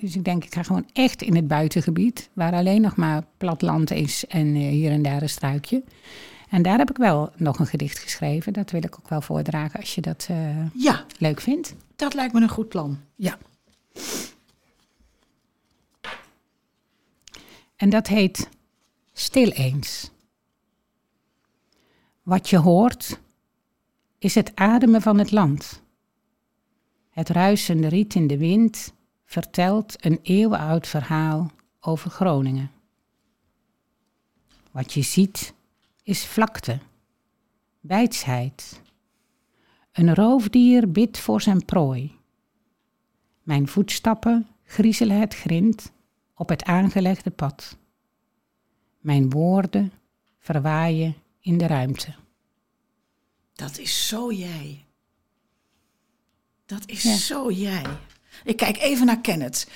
Dus 0.00 0.16
ik 0.16 0.24
denk, 0.24 0.44
ik 0.44 0.54
ga 0.54 0.62
gewoon 0.62 0.86
echt 0.92 1.22
in 1.22 1.36
het 1.36 1.48
buitengebied, 1.48 2.30
waar 2.32 2.52
alleen 2.52 2.80
nog 2.80 2.96
maar 2.96 3.24
plat 3.36 3.62
land 3.62 3.90
is 3.90 4.24
en 4.26 4.54
hier 4.54 4.90
en 4.90 5.02
daar 5.02 5.22
een 5.22 5.28
struikje. 5.28 5.82
En 6.48 6.62
daar 6.62 6.78
heb 6.78 6.90
ik 6.90 6.96
wel 6.96 7.32
nog 7.36 7.58
een 7.58 7.66
gedicht 7.66 7.98
geschreven. 7.98 8.52
Dat 8.52 8.70
wil 8.70 8.82
ik 8.84 8.98
ook 8.98 9.08
wel 9.08 9.20
voordragen 9.20 9.80
als 9.80 9.94
je 9.94 10.00
dat 10.00 10.26
eh, 10.30 10.74
Ja, 10.74 11.04
leuk 11.18 11.40
vindt. 11.40 11.74
dat 11.96 12.14
lijkt 12.14 12.32
me 12.32 12.40
een 12.40 12.48
goed 12.48 12.68
plan. 12.68 12.98
Ja. 13.14 13.38
En 17.76 17.90
dat 17.90 18.06
heet 18.06 18.48
Stil 19.12 19.48
eens. 19.50 20.10
Wat 22.22 22.50
je 22.50 22.56
hoort 22.58 23.20
is 24.18 24.34
het 24.34 24.52
ademen 24.54 25.02
van 25.02 25.18
het 25.18 25.30
land. 25.30 25.82
Het 27.10 27.28
ruisende 27.28 27.88
riet 27.88 28.14
in 28.14 28.26
de 28.26 28.38
wind 28.38 28.92
vertelt 29.24 30.04
een 30.04 30.18
eeuwenoud 30.22 30.86
verhaal 30.86 31.50
over 31.80 32.10
Groningen. 32.10 32.70
Wat 34.70 34.92
je 34.92 35.02
ziet 35.02 35.54
is 36.04 36.24
vlakte, 36.26 36.78
wijdsheid. 37.80 38.80
Een 39.92 40.14
roofdier 40.14 40.90
bidt 40.90 41.18
voor 41.18 41.40
zijn 41.40 41.64
prooi. 41.64 42.18
Mijn 43.42 43.68
voetstappen 43.68 44.46
griezelen 44.64 45.20
het 45.20 45.34
grind 45.34 45.92
op 46.34 46.48
het 46.48 46.64
aangelegde 46.64 47.30
pad. 47.30 47.76
Mijn 49.00 49.30
woorden 49.30 49.92
verwaaien 50.38 51.14
in 51.40 51.58
de 51.58 51.66
ruimte. 51.66 52.14
Dat 53.52 53.78
is 53.78 54.08
zo 54.08 54.32
jij. 54.32 54.84
Dat 56.66 56.82
is 56.86 57.02
Ja. 57.02 57.16
zo 57.16 57.50
jij. 57.50 57.84
Ik 58.44 58.56
kijk 58.56 58.76
even 58.76 59.06
naar 59.06 59.20
Kenneth. 59.20 59.70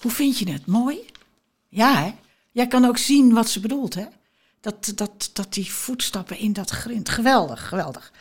Hoe 0.00 0.10
vind 0.10 0.38
je 0.38 0.50
het? 0.52 0.66
Mooi? 0.66 0.98
Ja, 1.68 2.02
hè? 2.04 2.14
Jij 2.52 2.66
kan 2.66 2.84
ook 2.84 2.98
zien 2.98 3.32
wat 3.32 3.48
ze 3.48 3.60
bedoelt, 3.60 3.94
hè? 3.94 4.06
Dat, 4.60 4.92
dat, 4.94 5.30
dat 5.32 5.52
die 5.52 5.72
voetstappen 5.72 6.38
in 6.38 6.52
dat 6.52 6.70
grind. 6.70 7.08
Geweldig, 7.08 7.68
geweldig. 7.68 8.12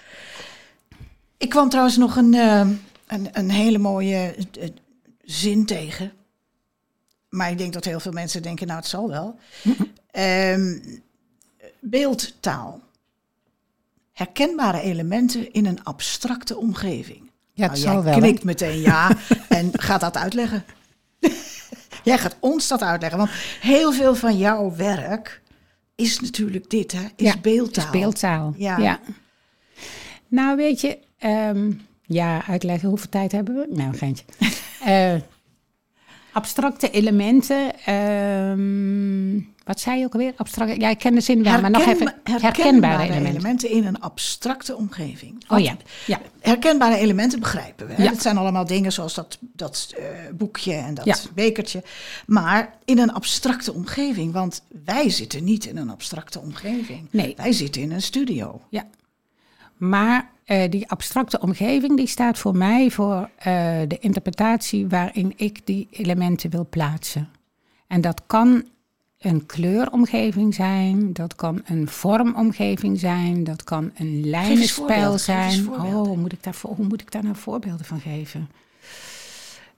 Ik 1.37 1.49
kwam 1.49 1.69
trouwens 1.69 1.97
nog 1.97 2.15
een, 2.15 2.33
eh, 2.33 2.69
een, 3.07 3.29
een 3.31 3.49
hele 3.49 3.77
mooie 3.77 4.35
eh, 4.59 4.69
zin 5.23 5.65
tegen. 5.65 6.11
Maar 7.29 7.51
ik 7.51 7.57
denk 7.57 7.73
dat 7.73 7.85
heel 7.85 7.99
veel 7.99 8.11
mensen 8.11 8.41
denken, 8.41 8.67
nou, 8.67 8.79
het 8.79 8.89
zal 8.89 9.09
wel. 9.09 9.39
Ehm, 10.11 10.77
beeldtaal. 11.79 12.81
Herkenbare 14.13 14.81
elementen 14.81 15.53
in 15.53 15.65
een 15.65 15.83
abstracte 15.83 16.57
omgeving. 16.57 17.31
Ja, 17.53 17.67
Nou, 17.67 18.03
jij 18.03 18.17
knikt 18.17 18.43
meteen 18.43 18.79
ja 18.79 19.17
en 19.49 19.71
gaat 19.73 20.01
dat 20.01 20.17
uitleggen. 20.17 20.65
jij 22.03 22.17
gaat 22.17 22.35
ons 22.39 22.67
dat 22.67 22.81
uitleggen, 22.81 23.19
want 23.19 23.31
heel 23.59 23.91
veel 23.91 24.15
van 24.15 24.37
jouw 24.37 24.75
werk 24.75 25.41
is 25.99 26.19
natuurlijk 26.19 26.69
dit, 26.69 26.91
hè? 26.91 27.01
Is 27.15 27.25
Ja, 27.25 27.35
beeldtaal. 27.41 27.85
is 27.85 27.91
beeldtaal. 27.91 28.53
Ja. 28.57 28.99
Nou, 30.27 30.55
weet 30.57 30.81
je, 30.81 30.97
ehm, 31.17 31.71
ja, 32.05 32.45
uitleggen 32.47 32.89
hoeveel 32.89 33.09
tijd 33.09 33.31
hebben 33.31 33.55
we? 33.55 33.67
Nou, 33.69 33.87
een 33.89 33.95
geintje. 33.97 34.25
Eh, 34.85 35.15
abstracte 36.31 36.91
elementen. 36.91 37.79
ehm, 37.85 39.35
wat 39.69 39.79
zei 39.79 39.99
je 39.99 40.05
ook 40.05 40.13
alweer? 40.13 40.33
Abstracte, 40.35 40.79
ja, 40.79 40.89
ik 40.89 40.97
ken 40.97 41.13
de 41.15 41.21
zin 41.21 41.43
wel, 41.43 41.61
maar 41.61 41.71
nog 41.71 41.81
even. 41.85 42.13
Herkenba- 42.23 42.41
Herkenbare 42.47 43.03
elementen. 43.03 43.29
elementen 43.31 43.69
in 43.69 43.85
een 43.85 43.99
abstracte 43.99 44.75
omgeving. 44.75 45.43
Oh 45.47 45.59
ja, 45.59 45.75
ja. 46.07 46.19
Herkenbare 46.39 46.95
elementen 46.95 47.39
begrijpen 47.39 47.87
we. 47.87 47.93
Hè? 47.93 48.03
Ja. 48.03 48.09
Dat 48.09 48.21
zijn 48.21 48.37
allemaal 48.37 48.65
dingen 48.65 48.91
zoals 48.91 49.13
dat, 49.13 49.37
dat 49.41 49.93
eh, 49.97 50.03
boekje 50.33 50.73
en 50.73 50.93
dat 50.93 51.05
Ja. 51.05 51.15
bekertje. 51.33 51.83
Maar 52.25 52.73
in 52.85 52.99
een 52.99 53.13
abstracte 53.13 53.73
omgeving. 53.73 54.33
Want 54.33 54.61
wij 54.85 55.09
zitten 55.09 55.43
niet 55.43 55.65
in 55.65 55.77
een 55.77 55.89
abstracte 55.89 56.39
omgeving. 56.39 57.07
Nee. 57.11 57.33
Wij 57.37 57.51
zitten 57.51 57.81
in 57.81 57.91
een 57.91 58.01
studio. 58.01 58.61
Ja. 58.69 58.85
Maar 59.77 60.29
eh, 60.45 60.69
die 60.71 60.89
abstracte 60.89 61.39
omgeving 61.39 61.97
die 61.97 62.07
staat 62.07 62.37
voor 62.37 62.55
mij 62.57 62.91
voor 62.91 63.29
eh, 63.37 63.43
de 63.87 63.97
interpretatie 63.99 64.87
waarin 64.87 65.33
ik 65.35 65.65
die 65.65 65.87
elementen 65.91 66.49
wil 66.49 66.67
plaatsen. 66.69 67.29
En 67.87 68.01
dat 68.01 68.21
kan 68.27 68.63
een 69.19 69.45
kleuromgeving 69.45 70.53
zijn, 70.53 71.13
dat 71.13 71.35
kan 71.35 71.61
een 71.65 71.87
vormomgeving 71.87 72.99
zijn, 72.99 73.43
dat 73.43 73.63
kan 73.63 73.91
een 73.97 74.29
lijnenspel 74.29 75.17
zijn. 75.17 75.69
Oh, 75.69 75.81
hoe 75.91 76.17
moet, 76.17 76.31
ik 76.33 76.43
daar, 76.43 76.55
hoe 76.61 76.85
moet 76.85 77.01
ik 77.01 77.11
daar 77.11 77.23
nou 77.23 77.35
voorbeelden 77.35 77.85
van 77.85 77.99
geven? 77.99 78.49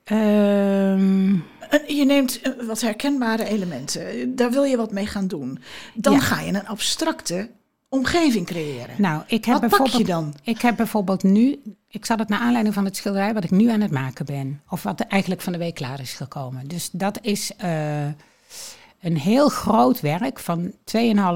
Ehm, 0.03 1.35
En 1.69 1.95
Je 1.95 2.05
neemt 2.05 2.41
eh, 2.41 2.51
wat 2.67 2.81
herkenbare 2.81 3.43
elementen. 3.45 4.35
Daar 4.35 4.51
wil 4.51 4.63
je 4.63 4.77
wat 4.77 4.91
mee 4.91 5.05
gaan 5.07 5.27
doen. 5.27 5.59
Dan 5.93 6.13
Ja. 6.13 6.19
ga 6.19 6.41
je 6.41 6.47
een 6.53 6.67
abstracte 6.67 7.49
omgeving 7.89 8.45
creëren. 8.45 8.95
nou, 8.97 9.23
ik 9.27 9.45
heb 9.45 9.61
wat 9.61 9.69
pak 9.69 9.71
je 9.71 9.77
bijvoorbeeld 9.77 10.07
dan? 10.07 10.33
Ik 10.43 10.61
heb 10.61 10.75
bijvoorbeeld 10.75 11.23
nu, 11.23 11.59
ik 11.87 12.05
zat 12.05 12.19
het 12.19 12.29
naar 12.29 12.39
aanleiding 12.39 12.73
van 12.75 12.85
het 12.85 12.95
schilderij 12.97 13.33
wat 13.33 13.43
ik 13.43 13.51
nu 13.51 13.69
aan 13.69 13.81
het 13.81 13.91
maken 13.91 14.25
ben. 14.25 14.61
Of 14.69 14.83
wat 14.83 14.99
er 14.99 15.05
eigenlijk 15.07 15.41
van 15.41 15.53
de 15.53 15.59
week 15.59 15.75
klaar 15.75 15.99
is 15.99 16.13
gekomen. 16.13 16.67
Dus 16.67 16.89
dat 16.91 17.19
is 17.21 17.51
eh, 17.57 18.07
een 19.01 19.17
heel 19.17 19.49
groot 19.49 19.99
werk 19.99 20.39
van 20.39 20.71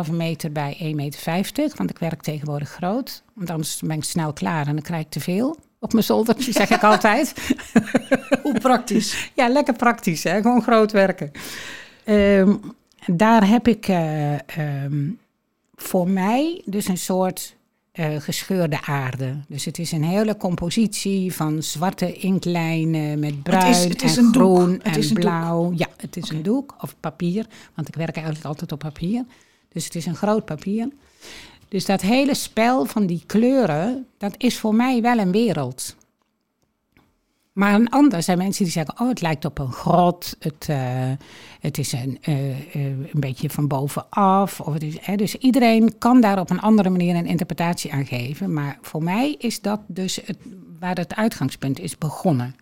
2,5 0.05 0.11
meter 0.11 0.51
bij 0.51 0.77
1,50 0.79 0.95
meter. 0.95 1.71
Want 1.75 1.89
ik 1.89 1.99
werk 1.99 2.21
tegenwoordig 2.21 2.69
groot. 2.69 3.23
Want 3.33 3.49
anders 3.49 3.79
ben 3.79 3.97
ik 3.97 4.03
snel 4.03 4.33
klaar 4.33 4.67
en 4.67 4.73
dan 4.73 4.83
krijg 4.83 5.03
ik 5.03 5.09
te 5.09 5.19
veel 5.19 5.57
op 5.79 5.93
mijn 5.93 6.05
zoldertje, 6.05 6.51
zeg 6.51 6.69
ik 6.69 6.83
altijd. 6.91 7.33
Hoe 8.41 8.59
praktisch. 8.59 9.29
Ja, 9.33 9.47
lekker 9.47 9.73
praktisch, 9.73 10.23
hè? 10.23 10.41
gewoon 10.41 10.61
groot 10.61 10.91
werken. 10.91 11.31
Ehm, 12.03 12.55
daar 13.05 13.47
heb 13.47 13.67
ik 13.67 13.87
eh, 13.87 14.33
ehm, 14.33 15.09
voor 15.75 16.09
mij 16.09 16.61
dus 16.65 16.87
een 16.87 16.97
soort 16.97 17.54
eh, 17.95 18.15
gescheurde 18.19 18.81
aarde. 18.81 19.35
Dus 19.47 19.65
het 19.65 19.79
is 19.79 19.91
een 19.91 20.03
hele 20.03 20.37
compositie 20.37 21.33
van 21.33 21.63
zwarte 21.63 22.13
inklijnen 22.13 23.19
met 23.19 23.43
bruin 23.43 23.67
is- 23.69 23.83
het 23.83 24.03
is 24.03 24.17
en 24.17 24.23
een 24.25 24.33
groen 24.33 24.81
en 24.81 25.01
doek. 25.01 25.13
blauw. 25.13 25.71
Ja, 25.75 25.87
het 25.97 26.17
is 26.17 26.29
een 26.29 26.43
doek 26.43 26.75
of 26.81 26.95
papier, 26.99 27.45
want 27.75 27.87
ik 27.87 27.95
werk 27.95 28.15
eigenlijk 28.15 28.45
altijd 28.45 28.71
op 28.71 28.79
papier. 28.79 29.25
Dus 29.69 29.83
het 29.85 29.95
is 29.95 30.05
een 30.05 30.15
groot 30.15 30.45
papier. 30.45 30.89
Dus 31.67 31.85
dat 31.85 32.01
hele 32.01 32.35
spel 32.35 32.85
van 32.85 33.05
die 33.05 33.23
kleuren, 33.25 34.05
dat 34.17 34.33
is 34.37 34.57
voor 34.57 34.75
mij 34.75 35.01
wel 35.01 35.17
een 35.17 35.31
wereld. 35.31 35.95
Maar 37.55 37.73
een 37.73 37.89
ander 37.89 38.23
zijn 38.23 38.37
mensen 38.37 38.63
die 38.63 38.73
zeggen: 38.73 38.99
Oh, 38.99 39.07
het 39.07 39.21
lijkt 39.21 39.45
op 39.45 39.59
een 39.59 39.71
grot. 39.71 40.35
Het, 40.39 40.65
eh, 40.69 41.11
het 41.59 41.77
is 41.77 41.91
een, 41.91 42.17
eh, 42.21 42.49
eh, 42.49 42.59
een 42.73 43.19
beetje 43.19 43.49
van 43.49 43.67
bovenaf. 43.67 44.59
Of 44.59 44.73
het 44.73 44.83
is, 44.83 44.97
dus 45.15 45.35
iedereen 45.35 45.97
kan 45.97 46.21
daar 46.21 46.39
op 46.39 46.49
een 46.49 46.59
andere 46.59 46.89
manier 46.89 47.15
een 47.15 47.25
interpretatie 47.25 47.93
aan 47.93 48.05
geven. 48.05 48.53
Maar 48.53 48.77
voor 48.81 49.03
mij 49.03 49.35
is 49.37 49.61
dat 49.61 49.79
dus 49.87 50.15
het, 50.25 50.37
waar 50.79 50.95
het 50.95 51.15
uitgangspunt 51.15 51.79
is 51.79 51.97
begonnen. 51.97 52.55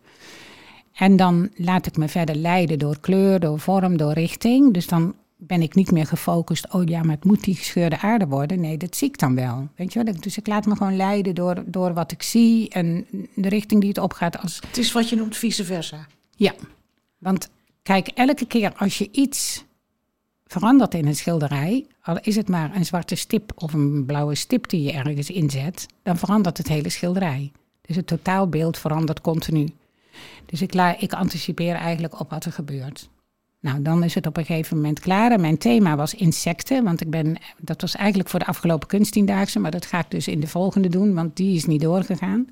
En 0.94 1.16
dan 1.16 1.50
laat 1.56 1.86
ik 1.86 1.98
me 1.98 2.08
verder 2.08 2.36
leiden 2.36 2.80
door 2.80 3.00
kleur, 3.00 3.40
door 3.40 3.60
vorm, 3.60 3.98
door 3.98 4.14
richting. 4.14 4.74
Dus 4.74 4.88
dan 4.88 5.16
ben 5.48 5.62
ik 5.62 5.76
niet 5.76 5.92
meer 5.92 6.06
gefocust, 6.06 6.74
oh 6.74 6.84
ja, 6.86 7.04
maar 7.04 7.16
het 7.16 7.26
moet 7.26 7.44
die 7.44 7.56
gescheurde 7.56 8.00
aarde 8.00 8.28
worden. 8.28 8.60
Nee, 8.60 8.78
dat 8.78 8.96
zie 8.96 9.08
ik 9.08 9.18
dan 9.20 9.36
wel. 9.36 9.68
Weet 9.76 9.94
je 9.94 10.04
wel? 10.04 10.14
Dus 10.20 10.38
ik 10.38 10.48
laat 10.48 10.66
me 10.66 10.76
gewoon 10.76 10.96
leiden 10.96 11.36
door, 11.36 11.64
door 11.66 11.94
wat 11.94 12.12
ik 12.12 12.24
zie 12.24 12.70
en 12.70 13.06
de 13.36 13.50
richting 13.50 13.82
die 13.82 13.90
het 13.90 13.98
opgaat. 13.98 14.40
Als... 14.40 14.60
Het 14.68 14.78
is 14.78 14.92
wat 14.92 15.10
je 15.10 15.16
noemt 15.16 15.38
vice 15.38 15.66
versa. 15.66 16.08
Ja, 16.36 16.54
want 17.18 17.50
kijk, 17.82 18.08
elke 18.08 18.46
keer 18.46 18.74
als 18.74 18.98
je 18.98 19.10
iets 19.12 19.66
verandert 20.46 20.94
in 20.94 21.08
een 21.08 21.16
schilderij, 21.16 21.86
al 22.02 22.20
is 22.22 22.36
het 22.36 22.50
maar 22.50 22.76
een 22.76 22.86
zwarte 22.86 23.16
stip 23.16 23.52
of 23.56 23.74
een 23.74 24.06
blauwe 24.06 24.36
stip 24.36 24.70
die 24.70 24.82
je 24.82 24.92
ergens 24.92 25.30
inzet, 25.30 25.86
dan 26.04 26.18
verandert 26.18 26.58
het 26.58 26.68
hele 26.68 26.90
schilderij. 26.90 27.52
Dus 27.82 27.96
het 27.96 28.08
totaalbeeld 28.08 28.78
verandert 28.78 29.22
continu. 29.22 29.70
Dus 30.46 30.62
ik, 30.62 30.74
la, 30.74 31.00
ik 31.00 31.14
anticipeer 31.14 31.76
eigenlijk 31.76 32.20
op 32.20 32.30
wat 32.30 32.46
er 32.46 32.52
gebeurt. 32.52 33.10
Nou, 33.64 33.82
dan 33.82 34.04
is 34.04 34.16
het 34.16 34.28
op 34.28 34.38
een 34.38 34.46
gegeven 34.46 34.76
moment 34.76 35.00
klaar. 35.00 35.32
En 35.32 35.42
mijn 35.42 35.58
thema 35.58 35.96
was 35.96 36.14
insecten, 36.14 36.84
want 36.84 37.02
ik 37.02 37.10
ben, 37.10 37.38
dat 37.58 37.82
was 37.82 37.96
eigenlijk 37.96 38.30
voor 38.30 38.40
de 38.40 38.46
afgelopen 38.46 38.88
kunsttiendaagse, 38.88 39.60
maar 39.60 39.72
dat 39.72 39.86
ga 39.86 40.00
ik 40.00 40.12
dus 40.12 40.28
in 40.28 40.40
de 40.40 40.48
volgende 40.48 40.90
doen, 40.90 41.14
want 41.14 41.36
die 41.36 41.56
is 41.56 41.66
niet 41.66 41.82
doorgegaan. 41.82 42.48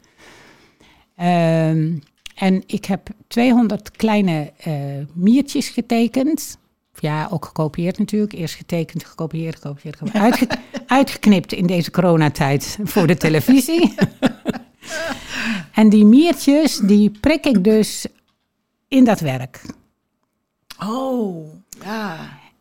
Ehm, 1.16 1.98
en 2.36 2.64
ik 2.66 2.86
heb 2.86 3.10
200 3.28 3.92
kleine 3.92 4.52
uh, 4.68 4.74
miertjes 5.14 5.70
getekend. 5.70 6.58
Ja, 7.00 7.28
ook 7.32 7.46
gekopieerd 7.46 7.98
natuurlijk. 7.98 8.34
Eerst 8.34 8.56
getekend, 8.56 9.06
gekopieerd, 9.06 9.56
gekopieerd, 9.56 9.98
gekopieerd. 9.98 10.26
Uitge 10.32 10.48
uitgeknipt 10.88 11.54
in 11.54 11.68
deze 11.68 11.92
coronatijd 11.92 12.78
voor 12.84 13.08
de 13.08 13.18
televisie. 13.18 13.94
en 15.82 15.90
die 15.90 16.06
miertjes, 16.06 16.78
die 16.78 17.12
prik 17.20 17.46
ik 17.46 17.64
dus 17.64 18.06
in 18.88 19.04
dat 19.04 19.20
werk. 19.20 19.62
Oh, 20.88 21.54
ja. 21.84 22.18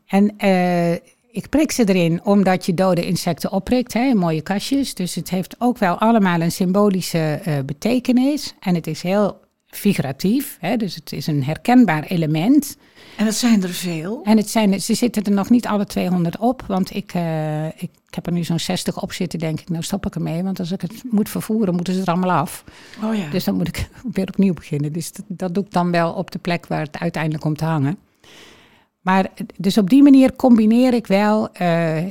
En 0.07 0.35
uh, 0.45 0.93
ik 1.31 1.49
prik 1.49 1.73
ze 1.73 1.85
erin 1.85 2.25
omdat 2.25 2.67
je 2.67 2.75
dode 2.75 3.07
insecten 3.07 3.53
opprikt, 3.53 3.93
hè, 3.93 4.15
mooie 4.15 4.43
kastjes. 4.43 4.95
Dus 4.95 5.15
het 5.15 5.31
heeft 5.31 5.55
ook 5.59 5.79
wel 5.79 5.99
allemaal 5.99 6.41
een 6.41 6.53
symbolische 6.53 7.41
uh, 7.47 7.59
betekenis. 7.67 8.55
En 8.61 8.75
het 8.75 8.87
is 8.87 9.03
heel 9.03 9.41
figuratief, 9.67 10.57
hè, 10.61 10.77
dus 10.77 10.95
het 10.95 11.13
is 11.13 11.27
een 11.27 11.45
herkenbaar 11.45 12.03
element. 12.03 12.77
En 13.17 13.27
het 13.27 13.35
zijn 13.35 13.63
er 13.63 13.69
veel. 13.69 14.21
En 14.25 14.37
het 14.37 14.51
zijn, 14.51 14.81
ze 14.81 14.95
zitten 14.95 15.25
er 15.25 15.33
nog 15.33 15.51
niet 15.51 15.67
alle 15.67 15.87
200 15.87 16.39
op, 16.39 16.65
want 16.67 16.95
ik, 16.95 17.15
uh, 17.15 17.67
ik, 17.67 17.75
ik, 17.83 18.15
heb 18.15 18.27
er 18.27 18.33
nu 18.33 18.45
zo'n 18.45 18.59
60 18.59 19.03
op 19.03 19.13
zitten, 19.13 19.39
denk 19.39 19.61
ik. 19.61 19.69
Nou 19.69 19.83
stop 19.83 20.07
ik 20.07 20.15
ermee, 20.15 20.43
want 20.43 20.59
als 20.59 20.71
ik 20.71 20.81
het 20.81 21.03
moet 21.11 21.29
vervoeren, 21.29 21.75
moeten 21.75 21.95
ze 21.95 22.01
er 22.01 22.07
allemaal 22.07 22.39
af. 22.39 22.65
Oh 23.05 23.15
ja. 23.15 23.31
Dus 23.31 23.45
dan 23.45 23.55
moet 23.55 23.69
ik 23.69 23.89
weer 24.13 24.29
opnieuw 24.29 24.55
beginnen. 24.55 24.93
Dus 24.93 25.13
dat, 25.13 25.25
dat 25.29 25.55
doe 25.55 25.65
ik 25.65 25.73
dan 25.73 25.91
wel 25.91 26.13
op 26.13 26.31
de 26.31 26.39
plek 26.39 26.67
waar 26.67 26.83
het 26.83 26.99
uiteindelijk 26.99 27.43
komt 27.43 27.59
te 27.59 27.65
hangen. 27.65 27.99
Maar 29.01 29.31
dus 29.57 29.79
op 29.79 29.91
die 29.91 30.03
manier 30.03 30.37
combineer 30.37 30.95
ik 30.95 31.07
wel 31.07 31.43
uh, 31.43 31.57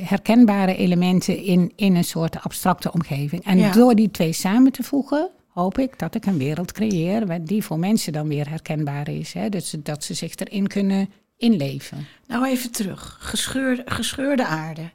herkenbare 0.02 0.76
elementen 0.76 1.42
in, 1.42 1.72
in 1.76 1.96
een 1.96 2.04
soort 2.04 2.42
abstracte 2.42 2.92
omgeving. 2.92 3.44
En 3.44 3.58
ja. 3.58 3.72
door 3.72 3.94
die 3.94 4.10
twee 4.10 4.32
samen 4.32 4.72
te 4.72 4.82
voegen, 4.82 5.30
hoop 5.48 5.78
ik 5.78 5.98
dat 5.98 6.14
ik 6.14 6.26
een 6.26 6.38
wereld 6.38 6.72
creëer 6.72 7.44
die 7.44 7.64
voor 7.64 7.78
mensen 7.78 8.12
dan 8.12 8.28
weer 8.28 8.48
herkenbaar 8.48 9.08
is. 9.08 9.32
Hè? 9.32 9.48
Dus 9.48 9.74
dat 9.82 10.04
ze 10.04 10.14
zich 10.14 10.34
erin 10.34 10.66
kunnen 10.66 11.08
inleven. 11.36 12.06
Nou, 12.26 12.46
even 12.46 12.70
terug. 12.70 13.16
Gescheurde, 13.20 13.82
gescheurde 13.86 14.46
aarde. 14.46 14.90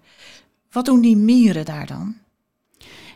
Wat 0.72 0.86
doen 0.86 1.02
die 1.02 1.18
mieren 1.18 1.66
daar 1.66 1.88
dan? 1.88 2.16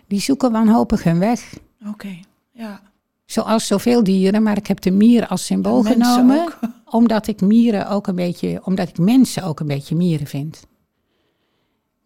Die 0.07 0.19
zoeken 0.21 0.51
wanhopig 0.51 1.03
hun 1.03 1.19
weg. 1.19 1.53
Oké, 1.87 2.19
ja. 2.51 2.81
Zoals 3.25 3.67
zoveel 3.67 4.03
dieren, 4.03 4.43
maar 4.43 4.57
ik 4.57 4.67
heb 4.67 4.81
de 4.81 4.91
mier 4.91 5.27
als 5.27 5.45
symbool 5.45 5.83
genomen. 5.83 6.39
Ook. 6.39 6.59
Omdat 6.89 7.28
ik 7.28 7.41
mieren 7.41 7.89
ook 7.89 8.08
een 8.08 8.15
beetje, 8.15 8.62
omdat 8.63 8.89
ik 8.89 8.97
mensen 8.97 9.43
ook 9.43 9.60
een 9.60 9.67
beetje 9.67 9.95
mieren 9.95 10.28
vind. 10.28 10.67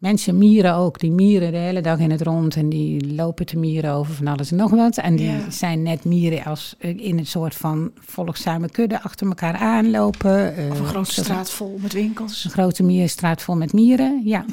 Mensen 0.03 0.37
mieren 0.37 0.75
ook, 0.75 0.99
die 0.99 1.11
mieren 1.11 1.51
de 1.51 1.57
hele 1.57 1.81
dag 1.81 1.99
in 1.99 2.11
het 2.11 2.21
rond 2.21 2.55
en 2.55 2.69
die 2.69 3.13
lopen 3.15 3.45
te 3.45 3.57
mieren 3.57 3.93
over 3.93 4.13
van 4.13 4.27
alles 4.27 4.51
en 4.51 4.57
nog 4.57 4.71
wat. 4.71 4.97
En 4.97 5.15
die 5.15 5.27
ja. 5.27 5.49
zijn 5.49 5.81
net 5.81 6.05
mieren 6.05 6.43
als 6.43 6.75
in 6.79 7.17
een 7.17 7.25
soort 7.25 7.55
van 7.55 7.91
volgzame 7.95 8.69
kudde 8.69 9.01
achter 9.01 9.27
elkaar 9.27 9.55
aanlopen. 9.55 10.53
Of 10.71 10.79
een 10.79 10.85
grote 10.85 11.11
straat 11.11 11.51
vol 11.51 11.77
met 11.81 11.93
winkels. 11.93 12.45
Een 12.45 12.51
grote 12.51 12.83
mierstraat 12.83 13.41
vol 13.41 13.55
met 13.55 13.73
mieren, 13.73 14.21
ja. 14.25 14.45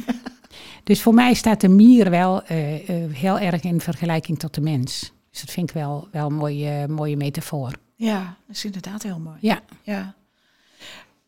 dus 0.85 1.03
voor 1.03 1.15
mij 1.15 1.35
staat 1.35 1.61
de 1.61 1.69
mier 1.69 2.11
wel 2.11 2.43
uh, 2.51 2.89
uh, 2.89 3.15
heel 3.15 3.39
erg 3.39 3.63
in 3.63 3.81
vergelijking 3.81 4.39
tot 4.39 4.55
de 4.55 4.61
mens. 4.61 5.13
Dus 5.31 5.41
dat 5.41 5.51
vind 5.51 5.69
ik 5.69 5.75
wel, 5.75 6.09
wel 6.11 6.27
een 6.27 6.35
mooie, 6.35 6.89
mooie 6.89 7.17
metafoor. 7.17 7.73
Ja, 7.95 8.37
dat 8.47 8.57
is 8.57 8.65
inderdaad 8.65 9.03
heel 9.03 9.19
mooi. 9.19 9.37
Ja. 9.41 9.61
ja. 9.83 10.15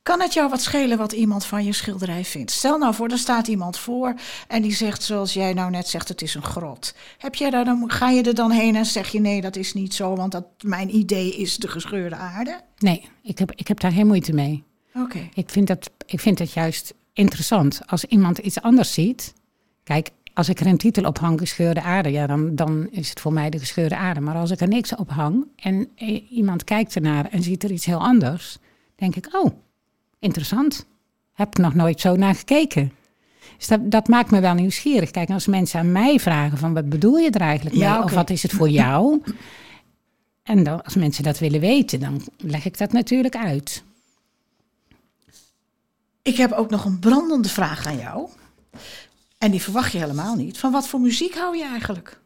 Kan 0.03 0.21
het 0.21 0.33
jou 0.33 0.51
wat 0.51 0.61
schelen 0.63 0.99
wat 0.99 1.13
iemand 1.13 1.45
van 1.45 1.65
je 1.65 1.73
schilderij 1.73 2.25
vindt? 2.25 2.51
Stel 2.51 2.79
nou 2.79 2.95
voor, 2.95 3.09
er 3.09 3.19
staat 3.19 3.49
iemand 3.49 3.79
voor 3.79 4.15
en 4.49 4.63
die 4.63 4.75
zegt, 4.75 5.03
zoals 5.03 5.33
jij 5.33 5.53
nou 5.53 5.71
net 5.71 5.89
zegt, 5.89 6.09
het 6.09 6.23
is 6.23 6.35
een 6.35 6.43
grot. 6.43 6.95
Heb 7.19 7.35
jij 7.35 7.51
daar 7.51 7.65
dan, 7.65 7.91
ga 7.91 8.11
je 8.11 8.23
er 8.23 8.35
dan 8.35 8.51
heen 8.51 8.77
en 8.77 8.87
zeg 8.87 9.09
je 9.09 9.21
nee, 9.21 9.41
dat 9.41 9.57
is 9.57 9.75
niet 9.75 9.95
zo, 9.95 10.17
want 10.17 10.33
dat, 10.33 10.45
mijn 10.65 10.97
idee 10.97 11.37
is 11.37 11.57
de 11.57 11.69
gescheurde 11.69 12.17
aarde? 12.17 12.61
Nee, 12.79 13.09
ik 13.23 13.39
heb, 13.39 13.53
ik 13.55 13.69
heb 13.69 13.81
daar 13.81 13.93
geen 13.93 14.07
moeite 14.07 14.33
mee. 14.33 14.65
Oké. 14.95 15.29
Ik, 15.35 15.51
vind 15.51 15.67
dat, 15.67 15.91
ik 16.07 16.21
vind 16.21 16.39
het 16.39 16.53
juist 16.53 16.95
interessant. 17.13 17.81
Als 17.87 18.05
iemand 18.05 18.39
iets 18.39 18.61
anders 18.61 18.93
ziet, 18.93 19.33
kijk, 19.85 20.11
als 20.35 20.49
ik 20.49 20.61
er 20.61 20.67
een 20.67 20.79
titel 20.79 21.05
op 21.05 21.19
hang, 21.19 21.39
gescheurde 21.39 21.83
aarde, 21.83 22.11
ja, 22.11 22.27
dan, 22.27 22.55
dan 22.55 22.89
is 22.91 23.09
het 23.09 23.21
voor 23.21 23.33
mij 23.33 23.51
de 23.51 23.59
gescheurde 23.59 23.97
aarde. 23.97 24.21
Maar 24.21 24.37
als 24.37 24.51
ik 24.51 24.61
er 24.61 24.69
niks 24.69 24.95
op 24.95 25.11
hang 25.11 25.47
en 25.57 25.89
iemand 26.31 26.65
kijkt 26.65 26.95
ernaar 26.95 27.27
en 27.31 27.43
ziet 27.43 27.65
er 27.65 27.71
iets 27.71 27.87
heel 27.87 28.01
anders, 28.01 28.59
denk 28.97 29.17
ik, 29.17 29.29
oh, 29.35 29.53
interessant. 30.23 30.87
Heb 31.33 31.49
ik 31.49 31.59
nog 31.59 31.75
nooit 31.75 32.01
zo 32.01 32.17
naar 32.17 32.35
gekeken. 32.35 32.93
Dus 33.57 33.67
dat, 33.67 33.91
dat 33.91 34.09
maakt 34.09 34.31
me 34.31 34.41
wel 34.41 34.55
nieuwsgierig. 34.55 35.11
Kijk, 35.11 35.31
als 35.31 35.47
mensen 35.47 35.81
aan 35.81 35.93
mij 35.93 36.21
vragen 36.21 36.59
van 36.59 36.75
wat 36.75 36.89
bedoel 36.89 37.17
je 37.17 37.31
er 37.31 37.41
eigenlijk 37.41 37.77
mee? 37.77 37.85
Ja, 37.85 37.95
okay. 37.95 38.05
Of 38.05 38.13
wat 38.13 38.31
is 38.31 38.43
het 38.43 38.53
voor 38.53 38.69
jou? 38.69 39.23
En 40.43 40.65
dan, 40.65 40.83
als 40.85 40.95
mensen 40.95 41.25
dat 41.25 41.39
willen 41.39 41.61
weten, 41.61 42.01
dan 42.01 42.23
leg 42.37 42.65
ik 42.65 42.79
dat 42.79 42.93
natuurlijk 42.93 43.37
uit. 43.37 43.83
Ik 46.23 46.37
heb 46.37 46.53
ook 46.53 46.71
nog 46.71 46.85
een 46.85 46.99
brandende 46.99 47.49
vraag 47.49 47.87
aan 47.87 47.99
jou. 47.99 48.29
En 49.39 49.51
die 49.51 49.63
verwacht 49.63 49.93
je 49.93 49.99
helemaal 49.99 50.35
niet. 50.35 50.59
Van 50.59 50.73
wat 50.73 50.89
voor 50.89 51.01
muziek 51.01 51.35
hou 51.35 51.57
je 51.57 51.65
eigenlijk? 51.65 52.21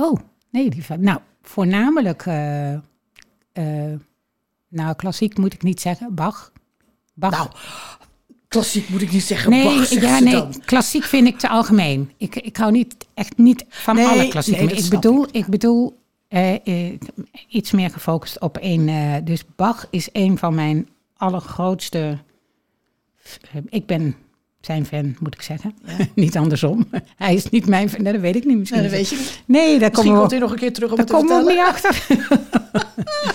Oh, 0.00 0.18
nee, 0.50 0.70
die 0.70 0.84
nou, 0.98 1.20
voornamelijk, 1.42 2.26
uh, 2.26 2.72
uh, 2.72 2.80
nou, 4.68 4.94
klassiek 4.96 5.38
moet 5.38 5.52
ik 5.52 5.62
niet 5.62 5.80
zeggen, 5.80 6.14
Bach. 6.14 6.52
Bach. 7.14 7.30
Nou, 7.30 7.48
klassiek 8.48 8.88
moet 8.88 9.02
ik 9.02 9.12
niet 9.12 9.22
zeggen, 9.22 9.50
nee, 9.50 9.64
Bach, 9.64 9.88
ja, 9.88 10.18
nee, 10.18 10.32
dan. 10.32 10.62
klassiek 10.64 11.04
vind 11.04 11.26
ik 11.26 11.38
te 11.38 11.48
algemeen. 11.48 12.12
Ik, 12.16 12.36
ik 12.36 12.56
hou 12.56 12.72
niet, 12.72 12.94
echt 13.14 13.36
niet 13.36 13.64
van 13.68 13.94
nee, 13.94 14.06
alle 14.06 14.28
klassiek. 14.28 14.56
Nee, 14.56 14.74
ik 14.74 14.88
bedoel, 14.88 15.24
ik, 15.24 15.34
ik 15.34 15.46
bedoel 15.46 16.02
uh, 16.28 16.92
iets 17.48 17.70
meer 17.70 17.90
gefocust 17.90 18.40
op 18.40 18.56
één. 18.58 19.24
dus 19.24 19.42
Bach 19.56 19.86
is 19.90 20.08
een 20.12 20.38
van 20.38 20.54
mijn 20.54 20.88
allergrootste... 21.16 22.18
ik 23.68 23.86
ben 23.86 24.16
zijn 24.60 24.86
fan, 24.86 25.16
moet 25.20 25.34
ik 25.34 25.42
zeggen. 25.42 25.74
Ja. 25.84 25.96
niet 26.14 26.36
andersom. 26.36 26.88
Hij 27.16 27.34
is 27.34 27.48
niet 27.48 27.66
mijn 27.66 27.90
fan, 27.90 28.02
nee, 28.02 28.12
dat 28.12 28.20
weet 28.20 28.36
ik 28.36 28.44
niet. 28.44 28.58
Misschien 28.58 28.80
nee, 28.80 28.90
dat 28.90 28.98
weet 28.98 29.08
je 29.08 29.16
niet. 29.16 29.42
Nee, 29.46 29.78
daar 29.78 29.90
komt 29.90 30.32
u 30.32 30.38
nog 30.38 30.50
een 30.50 30.58
keer 30.58 30.72
terug 30.72 30.90
om 30.90 30.96
daar 30.96 31.06
te 31.06 31.12
komen 31.12 31.44
we 31.44 31.52
niet 31.52 31.60
achter. 31.60 32.06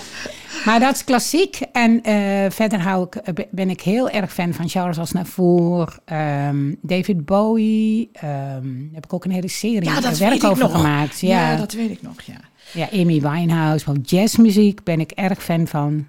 maar 0.64 0.80
dat 0.80 0.94
is 0.94 1.04
klassiek. 1.04 1.60
En 1.72 2.08
uh, 2.08 2.50
verder 2.50 2.80
hou 2.80 3.06
ik, 3.10 3.46
ben 3.50 3.70
ik 3.70 3.80
heel 3.80 4.10
erg 4.10 4.32
fan 4.32 4.54
van 4.54 4.68
Charles 4.68 4.98
Aznavour, 4.98 5.98
um, 6.48 6.76
David 6.82 7.24
Bowie. 7.24 8.10
Um, 8.14 8.20
daar 8.22 8.94
heb 8.94 9.04
ik 9.04 9.12
ook 9.12 9.24
een 9.24 9.30
hele 9.30 9.48
serie 9.48 9.84
ja, 9.84 10.00
dat 10.00 10.18
werk 10.18 10.32
weet 10.32 10.42
ik 10.42 10.48
over 10.50 10.62
nog. 10.62 10.72
gemaakt. 10.72 11.20
Ja. 11.20 11.50
ja, 11.50 11.56
dat 11.56 11.72
weet 11.72 11.90
ik 11.90 12.02
nog, 12.02 12.22
ja. 12.22 12.40
Ja, 12.72 12.88
Amy 12.92 13.20
Winehouse, 13.20 13.84
maar 13.90 14.00
jazzmuziek 14.02 14.84
ben 14.84 15.00
ik 15.00 15.10
erg 15.10 15.42
fan 15.42 15.66
van. 15.66 16.08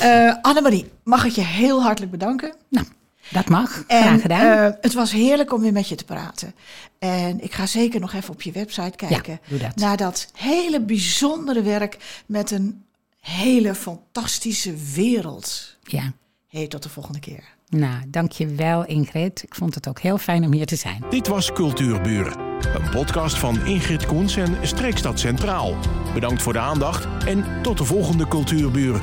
Eh, 0.00 0.34
Annemarie, 0.42 0.90
mag 1.04 1.24
ik 1.24 1.32
je 1.32 1.44
heel 1.44 1.82
hartelijk 1.82 2.10
bedanken. 2.12 2.54
Nou, 2.68 2.86
dat 3.30 3.48
mag. 3.48 3.84
En, 3.86 4.02
Graag 4.02 4.20
gedaan. 4.20 4.66
eh, 4.70 4.76
het 4.80 4.92
was 4.92 5.12
heerlijk 5.12 5.52
om 5.52 5.60
weer 5.60 5.72
met 5.72 5.88
je 5.88 5.94
te 5.94 6.04
praten. 6.04 6.54
En 6.98 7.42
ik 7.44 7.52
ga 7.52 7.66
zeker 7.66 8.00
nog 8.00 8.12
even 8.12 8.32
op 8.32 8.42
je 8.42 8.52
website 8.52 8.96
kijken. 8.96 9.40
doe 9.48 9.58
dat. 9.58 9.76
Naar 9.76 9.96
dat 9.96 10.28
hele 10.36 10.80
bijzondere 10.80 11.62
werk 11.62 11.96
met 12.26 12.50
een 12.50 12.84
hele 13.26 13.74
fantastische 13.74 14.74
wereld. 14.94 15.76
ja. 15.82 16.12
Hey, 16.48 16.66
tot 16.66 16.82
de 16.82 16.88
volgende 16.88 17.18
keer. 17.18 17.44
Nou, 17.68 18.02
dankjewel 18.08 18.84
Ingrid. 18.84 19.42
Ik 19.42 19.54
vond 19.54 19.74
het 19.74 19.88
ook 19.88 20.00
heel 20.00 20.18
fijn 20.18 20.44
om 20.44 20.52
hier 20.52 20.66
te 20.66 20.76
zijn. 20.76 21.04
Dit 21.10 21.28
was 21.28 21.52
Cultuurburen, 21.52 22.38
een 22.74 22.90
podcast 22.90 23.38
van 23.38 23.66
Ingrid 23.66 24.06
Koens 24.06 24.36
en 24.36 24.66
Streekstad 24.66 25.20
Centraal. 25.20 25.76
Bedankt 26.14 26.42
voor 26.42 26.52
de 26.52 26.58
aandacht 26.58 27.24
en 27.24 27.62
tot 27.62 27.78
de 27.78 27.84
volgende 27.84 28.28
Cultuurburen. 28.28 29.00